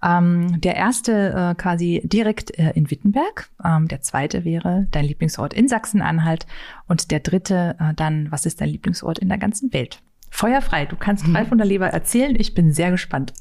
Ähm, 0.02 0.60
der 0.60 0.76
erste 0.76 1.52
äh, 1.52 1.54
quasi 1.54 2.02
direkt 2.04 2.58
äh, 2.58 2.72
in 2.74 2.90
Wittenberg. 2.90 3.50
Ähm, 3.64 3.88
der 3.88 4.02
zweite 4.02 4.44
wäre 4.44 4.86
dein 4.90 5.04
Lieblingsort 5.04 5.54
in 5.54 5.68
Sachsen-Anhalt. 5.68 6.46
Und 6.86 7.10
der 7.10 7.20
dritte 7.20 7.76
äh, 7.78 7.94
dann, 7.94 8.30
was 8.30 8.46
ist 8.46 8.60
dein 8.60 8.68
Lieblingsort 8.68 9.18
in 9.18 9.28
der 9.28 9.38
ganzen 9.38 9.72
Welt? 9.72 10.02
Feuerfrei, 10.30 10.86
du 10.86 10.96
kannst 10.96 11.26
frei 11.26 11.44
von 11.46 11.58
der 11.58 11.66
Leber 11.66 11.88
erzählen. 11.88 12.34
Ich 12.38 12.54
bin 12.54 12.72
sehr 12.72 12.90
gespannt. 12.90 13.32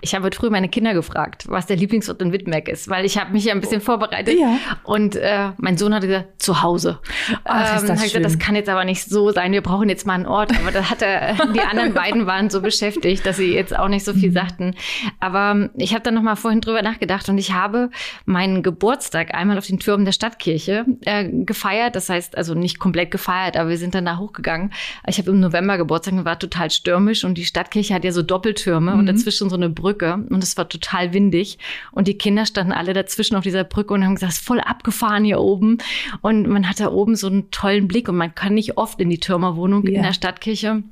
Ich 0.00 0.14
habe 0.14 0.30
früher 0.32 0.50
meine 0.50 0.68
Kinder 0.68 0.94
gefragt, 0.94 1.44
was 1.48 1.66
der 1.66 1.76
Lieblingsort 1.76 2.20
in 2.22 2.32
Wittenberg 2.32 2.68
ist, 2.68 2.88
weil 2.88 3.04
ich 3.04 3.18
habe 3.18 3.32
mich 3.32 3.44
ja 3.44 3.52
ein 3.52 3.60
bisschen 3.60 3.80
vorbereitet. 3.80 4.38
Ja. 4.38 4.56
Und 4.82 5.16
äh, 5.16 5.50
mein 5.58 5.76
Sohn 5.76 5.94
hat 5.94 6.02
gesagt, 6.02 6.42
zu 6.42 6.62
Hause. 6.62 6.98
Ach, 7.44 7.76
ist 7.76 7.88
das 7.88 8.02
gesagt, 8.02 8.24
das 8.24 8.38
kann 8.38 8.54
jetzt 8.56 8.68
aber 8.68 8.84
nicht 8.84 9.04
so 9.04 9.30
sein. 9.30 9.52
Wir 9.52 9.62
brauchen 9.62 9.88
jetzt 9.88 10.06
mal 10.06 10.14
einen 10.14 10.26
Ort. 10.26 10.52
Aber 10.60 10.70
da 10.70 10.88
hat 10.90 11.02
er, 11.02 11.34
die 11.54 11.60
anderen 11.60 11.94
beiden 11.94 12.26
waren 12.26 12.50
so 12.50 12.60
beschäftigt, 12.60 13.24
dass 13.26 13.36
sie 13.36 13.54
jetzt 13.54 13.76
auch 13.76 13.88
nicht 13.88 14.04
so 14.04 14.12
viel 14.12 14.30
Mhm. 14.30 14.34
sagten. 14.34 14.74
Aber 15.20 15.52
ähm, 15.52 15.70
ich 15.76 15.92
habe 15.92 16.02
dann 16.02 16.14
noch 16.14 16.22
mal 16.22 16.36
vorhin 16.36 16.60
drüber 16.60 16.82
nachgedacht 16.82 17.28
und 17.28 17.38
ich 17.38 17.52
habe 17.52 17.90
meinen 18.24 18.62
Geburtstag 18.62 19.34
einmal 19.34 19.58
auf 19.58 19.66
den 19.66 19.78
Türmen 19.78 20.04
der 20.04 20.12
Stadtkirche 20.12 20.84
äh, 21.04 21.28
gefeiert. 21.28 21.96
Das 21.96 22.08
heißt, 22.08 22.36
also 22.36 22.54
nicht 22.54 22.78
komplett 22.78 23.10
gefeiert, 23.10 23.56
aber 23.56 23.70
wir 23.70 23.78
sind 23.78 23.94
dann 23.94 24.04
da 24.04 24.18
hochgegangen. 24.18 24.72
Ich 25.06 25.18
habe 25.18 25.30
im 25.30 25.40
November 25.40 25.76
Geburtstag 25.78 26.14
und 26.14 26.24
war 26.24 26.38
total 26.38 26.70
stürmisch 26.70 27.24
und 27.24 27.34
die 27.36 27.44
Stadtkirche 27.44 27.94
hat 27.94 28.04
ja 28.04 28.12
so 28.12 28.22
Doppeltürme 28.22 28.94
und 28.94 29.06
dazwischen 29.06 29.50
so 29.52 29.56
eine 29.56 29.70
Brücke 29.70 30.24
und 30.30 30.42
es 30.42 30.56
war 30.56 30.68
total 30.68 31.12
windig 31.12 31.58
und 31.92 32.08
die 32.08 32.18
Kinder 32.18 32.44
standen 32.46 32.72
alle 32.72 32.92
dazwischen 32.92 33.36
auf 33.36 33.44
dieser 33.44 33.64
Brücke 33.64 33.94
und 33.94 34.04
haben 34.04 34.14
gesagt, 34.16 34.32
es 34.32 34.38
ist 34.40 34.46
voll 34.46 34.60
abgefahren 34.60 35.24
hier 35.24 35.38
oben 35.40 35.78
und 36.20 36.48
man 36.48 36.68
hat 36.68 36.80
da 36.80 36.90
oben 36.90 37.14
so 37.14 37.28
einen 37.28 37.50
tollen 37.50 37.86
Blick 37.86 38.08
und 38.08 38.16
man 38.16 38.34
kann 38.34 38.54
nicht 38.54 38.76
oft 38.76 39.00
in 39.00 39.08
die 39.10 39.20
Türmerwohnung 39.20 39.86
Ja. 39.86 39.96
in 39.98 40.02
der 40.02 40.12
Stadtkirche. 40.12 40.82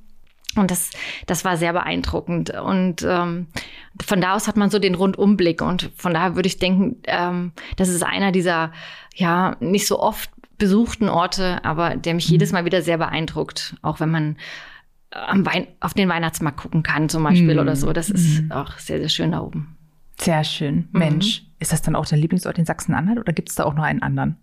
Und 0.56 0.72
das, 0.72 0.90
das 1.26 1.44
war 1.44 1.56
sehr 1.56 1.72
beeindruckend. 1.72 2.50
Und 2.58 3.06
ähm, 3.08 3.46
von 4.04 4.20
da 4.20 4.34
aus 4.34 4.48
hat 4.48 4.56
man 4.56 4.68
so 4.68 4.80
den 4.80 4.96
Rundumblick. 4.96 5.62
Und 5.62 5.92
von 5.96 6.12
daher 6.12 6.34
würde 6.34 6.48
ich 6.48 6.58
denken, 6.58 6.96
ähm, 7.04 7.52
das 7.76 7.88
ist 7.88 8.02
einer 8.02 8.32
dieser 8.32 8.72
ja 9.14 9.56
nicht 9.60 9.86
so 9.86 10.00
oft 10.00 10.28
besuchten 10.58 11.08
Orte, 11.08 11.64
aber 11.64 11.94
der 11.94 12.14
mich 12.14 12.28
jedes 12.28 12.50
Mal 12.50 12.64
wieder 12.64 12.82
sehr 12.82 12.98
beeindruckt. 12.98 13.76
Auch 13.82 14.00
wenn 14.00 14.10
man 14.10 14.36
am 15.10 15.44
Wein 15.46 15.66
auf 15.80 15.94
den 15.94 16.08
Weihnachtsmarkt 16.08 16.58
gucken 16.58 16.82
kann, 16.82 17.08
zum 17.08 17.22
Beispiel 17.24 17.54
Mhm. 17.54 17.60
oder 17.60 17.76
so. 17.76 17.92
Das 17.92 18.10
ist 18.10 18.50
auch 18.50 18.78
sehr, 18.78 18.98
sehr 18.98 19.08
schön 19.08 19.32
da 19.32 19.40
oben. 19.40 19.76
Sehr 20.20 20.44
schön. 20.44 20.88
Mensch, 20.92 21.44
ist 21.58 21.72
das 21.72 21.82
dann 21.82 21.96
auch 21.96 22.06
dein 22.06 22.18
Lieblingsort 22.20 22.58
in 22.58 22.64
Sachsen-Anhalt 22.66 23.18
oder 23.18 23.32
gibt 23.32 23.48
es 23.48 23.54
da 23.54 23.64
auch 23.64 23.74
noch 23.74 23.82
einen 23.84 24.02
anderen? 24.02 24.36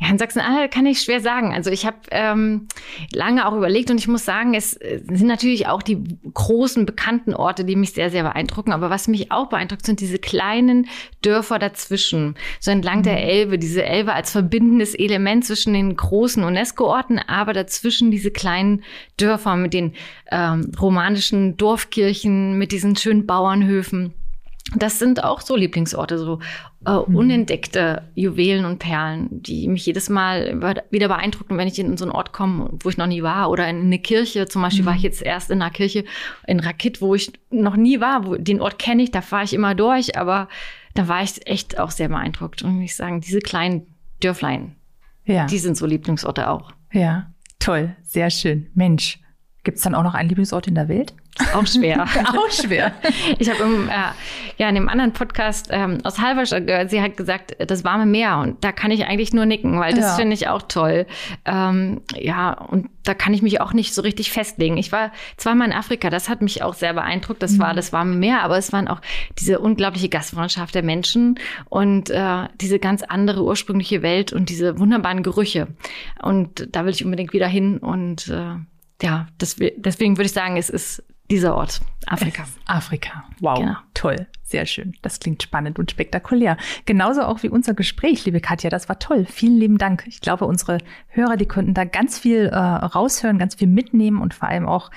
Ja, 0.00 0.08
in 0.08 0.18
Sachsen-Anhalt 0.18 0.72
kann 0.72 0.86
ich 0.86 1.00
schwer 1.00 1.20
sagen. 1.20 1.52
Also 1.52 1.70
ich 1.70 1.86
habe 1.86 1.98
ähm, 2.10 2.68
lange 3.12 3.46
auch 3.46 3.54
überlegt 3.54 3.90
und 3.90 3.98
ich 3.98 4.08
muss 4.08 4.24
sagen, 4.24 4.54
es 4.54 4.74
äh, 4.74 5.00
sind 5.06 5.26
natürlich 5.26 5.66
auch 5.66 5.82
die 5.82 6.02
großen 6.32 6.86
bekannten 6.86 7.34
Orte, 7.34 7.64
die 7.64 7.76
mich 7.76 7.92
sehr, 7.92 8.10
sehr 8.10 8.22
beeindrucken. 8.22 8.72
Aber 8.72 8.90
was 8.90 9.08
mich 9.08 9.32
auch 9.32 9.48
beeindruckt, 9.48 9.86
sind 9.86 10.00
diese 10.00 10.18
kleinen 10.18 10.88
Dörfer 11.22 11.58
dazwischen, 11.58 12.36
so 12.60 12.70
entlang 12.70 13.02
der 13.02 13.22
Elbe. 13.22 13.58
Diese 13.58 13.84
Elbe 13.84 14.12
als 14.12 14.32
verbindendes 14.32 14.94
Element 14.94 15.44
zwischen 15.44 15.72
den 15.72 15.96
großen 15.96 16.42
UNESCO-Orten, 16.42 17.18
aber 17.18 17.52
dazwischen 17.52 18.10
diese 18.10 18.30
kleinen 18.30 18.82
Dörfer 19.16 19.56
mit 19.56 19.74
den 19.74 19.94
ähm, 20.30 20.72
romanischen 20.80 21.56
Dorfkirchen, 21.56 22.58
mit 22.58 22.72
diesen 22.72 22.96
schönen 22.96 23.26
Bauernhöfen. 23.26 24.14
Das 24.76 24.98
sind 24.98 25.22
auch 25.22 25.40
so 25.40 25.56
Lieblingsorte, 25.56 26.18
so 26.18 26.38
äh, 26.84 26.90
unentdeckte 26.90 28.02
Juwelen 28.14 28.64
und 28.64 28.78
Perlen, 28.78 29.28
die 29.42 29.68
mich 29.68 29.86
jedes 29.86 30.08
Mal 30.08 30.60
wieder 30.90 31.08
beeindrucken, 31.08 31.56
wenn 31.58 31.68
ich 31.68 31.78
in 31.78 31.96
so 31.96 32.04
einen 32.04 32.12
Ort 32.12 32.32
komme, 32.32 32.70
wo 32.80 32.88
ich 32.88 32.96
noch 32.96 33.06
nie 33.06 33.22
war. 33.22 33.50
Oder 33.50 33.68
in 33.68 33.80
eine 33.82 33.98
Kirche. 33.98 34.46
Zum 34.46 34.62
Beispiel 34.62 34.84
war 34.86 34.94
ich 34.96 35.02
jetzt 35.02 35.22
erst 35.22 35.50
in 35.50 35.62
einer 35.62 35.70
Kirche 35.70 36.04
in 36.46 36.60
Rakit, 36.60 37.00
wo 37.00 37.14
ich 37.14 37.32
noch 37.50 37.76
nie 37.76 38.00
war. 38.00 38.26
Wo, 38.26 38.36
den 38.36 38.60
Ort 38.60 38.78
kenne 38.78 39.02
ich, 39.02 39.10
da 39.10 39.20
fahre 39.22 39.44
ich 39.44 39.54
immer 39.54 39.74
durch. 39.74 40.16
Aber 40.18 40.48
da 40.94 41.08
war 41.08 41.22
ich 41.22 41.46
echt 41.46 41.78
auch 41.78 41.90
sehr 41.90 42.08
beeindruckt. 42.08 42.62
Und 42.62 42.82
ich 42.82 42.96
sagen, 42.96 43.20
diese 43.20 43.38
kleinen 43.40 43.86
Dörflein, 44.20 44.76
Ja. 45.24 45.46
die 45.46 45.58
sind 45.58 45.76
so 45.76 45.86
Lieblingsorte 45.86 46.48
auch. 46.50 46.72
Ja, 46.92 47.32
toll, 47.58 47.96
sehr 48.02 48.30
schön. 48.30 48.68
Mensch, 48.74 49.18
gibt 49.64 49.78
es 49.78 49.84
dann 49.84 49.94
auch 49.94 50.02
noch 50.02 50.14
einen 50.14 50.28
Lieblingsort 50.28 50.66
in 50.66 50.74
der 50.74 50.88
Welt? 50.88 51.14
Auch 51.54 51.66
schwer. 51.66 52.02
Auch 52.26 52.50
schwer. 52.50 52.92
Ich 53.38 53.48
habe 53.48 53.62
im, 53.62 53.88
äh, 53.88 53.92
ja, 54.58 54.68
in 54.68 54.74
dem 54.74 54.90
anderen 54.90 55.14
Podcast 55.14 55.68
ähm, 55.70 55.98
aus 56.04 56.18
Halberstadt 56.20 56.66
gehört, 56.66 56.90
sie 56.90 57.00
hat 57.00 57.16
gesagt, 57.16 57.56
das 57.58 57.84
warme 57.84 58.04
Meer. 58.04 58.36
Und 58.36 58.62
da 58.62 58.70
kann 58.70 58.90
ich 58.90 59.06
eigentlich 59.06 59.32
nur 59.32 59.46
nicken, 59.46 59.80
weil 59.80 59.94
das 59.94 60.04
Ja. 60.04 60.14
finde 60.16 60.34
ich 60.34 60.48
auch 60.48 60.60
toll. 60.60 61.06
Ähm, 61.46 62.02
ja, 62.14 62.52
und 62.52 62.90
da 63.04 63.14
kann 63.14 63.32
ich 63.32 63.40
mich 63.40 63.62
auch 63.62 63.72
nicht 63.72 63.94
so 63.94 64.02
richtig 64.02 64.30
festlegen. 64.30 64.76
Ich 64.76 64.92
war 64.92 65.10
zweimal 65.38 65.68
in 65.68 65.72
Afrika, 65.72 66.10
das 66.10 66.28
hat 66.28 66.42
mich 66.42 66.62
auch 66.62 66.74
sehr 66.74 66.92
beeindruckt. 66.92 67.42
Das 67.42 67.58
war 67.58 67.72
das 67.72 67.94
warme 67.94 68.14
Meer, 68.14 68.42
aber 68.42 68.58
es 68.58 68.70
waren 68.74 68.86
auch 68.86 69.00
diese 69.38 69.58
unglaubliche 69.58 70.10
Gastfreundschaft 70.10 70.74
der 70.74 70.82
Menschen 70.82 71.38
und 71.70 72.10
äh, 72.10 72.46
diese 72.60 72.78
ganz 72.78 73.02
andere 73.02 73.42
ursprüngliche 73.42 74.02
Welt 74.02 74.34
und 74.34 74.50
diese 74.50 74.78
wunderbaren 74.78 75.22
Gerüche. 75.22 75.68
Und 76.20 76.68
da 76.72 76.84
will 76.84 76.92
ich 76.92 77.04
unbedingt 77.06 77.32
wieder 77.32 77.48
hin. 77.48 77.78
Und 77.78 78.28
äh, 78.28 78.56
ja, 79.02 79.26
deswegen 79.40 80.16
würde 80.16 80.26
ich 80.26 80.32
sagen, 80.32 80.56
es 80.56 80.70
ist 80.70 81.02
dieser 81.32 81.56
Ort, 81.56 81.80
Afrika. 82.06 82.44
Afrika. 82.66 83.24
Wow. 83.40 83.58
Genau. 83.58 83.76
Toll. 83.94 84.26
Sehr 84.42 84.66
schön. 84.66 84.92
Das 85.00 85.18
klingt 85.18 85.42
spannend 85.42 85.78
und 85.78 85.90
spektakulär. 85.90 86.58
Genauso 86.84 87.22
auch 87.22 87.42
wie 87.42 87.48
unser 87.48 87.72
Gespräch, 87.72 88.26
liebe 88.26 88.40
Katja. 88.40 88.68
Das 88.68 88.90
war 88.90 88.98
toll. 88.98 89.24
Vielen 89.24 89.56
lieben 89.56 89.78
Dank. 89.78 90.04
Ich 90.06 90.20
glaube, 90.20 90.44
unsere 90.44 90.76
Hörer, 91.08 91.38
die 91.38 91.46
könnten 91.46 91.72
da 91.72 91.84
ganz 91.84 92.18
viel 92.18 92.48
äh, 92.48 92.56
raushören, 92.56 93.38
ganz 93.38 93.54
viel 93.54 93.66
mitnehmen 93.66 94.20
und 94.20 94.34
vor 94.34 94.48
allem 94.48 94.68
auch 94.68 94.90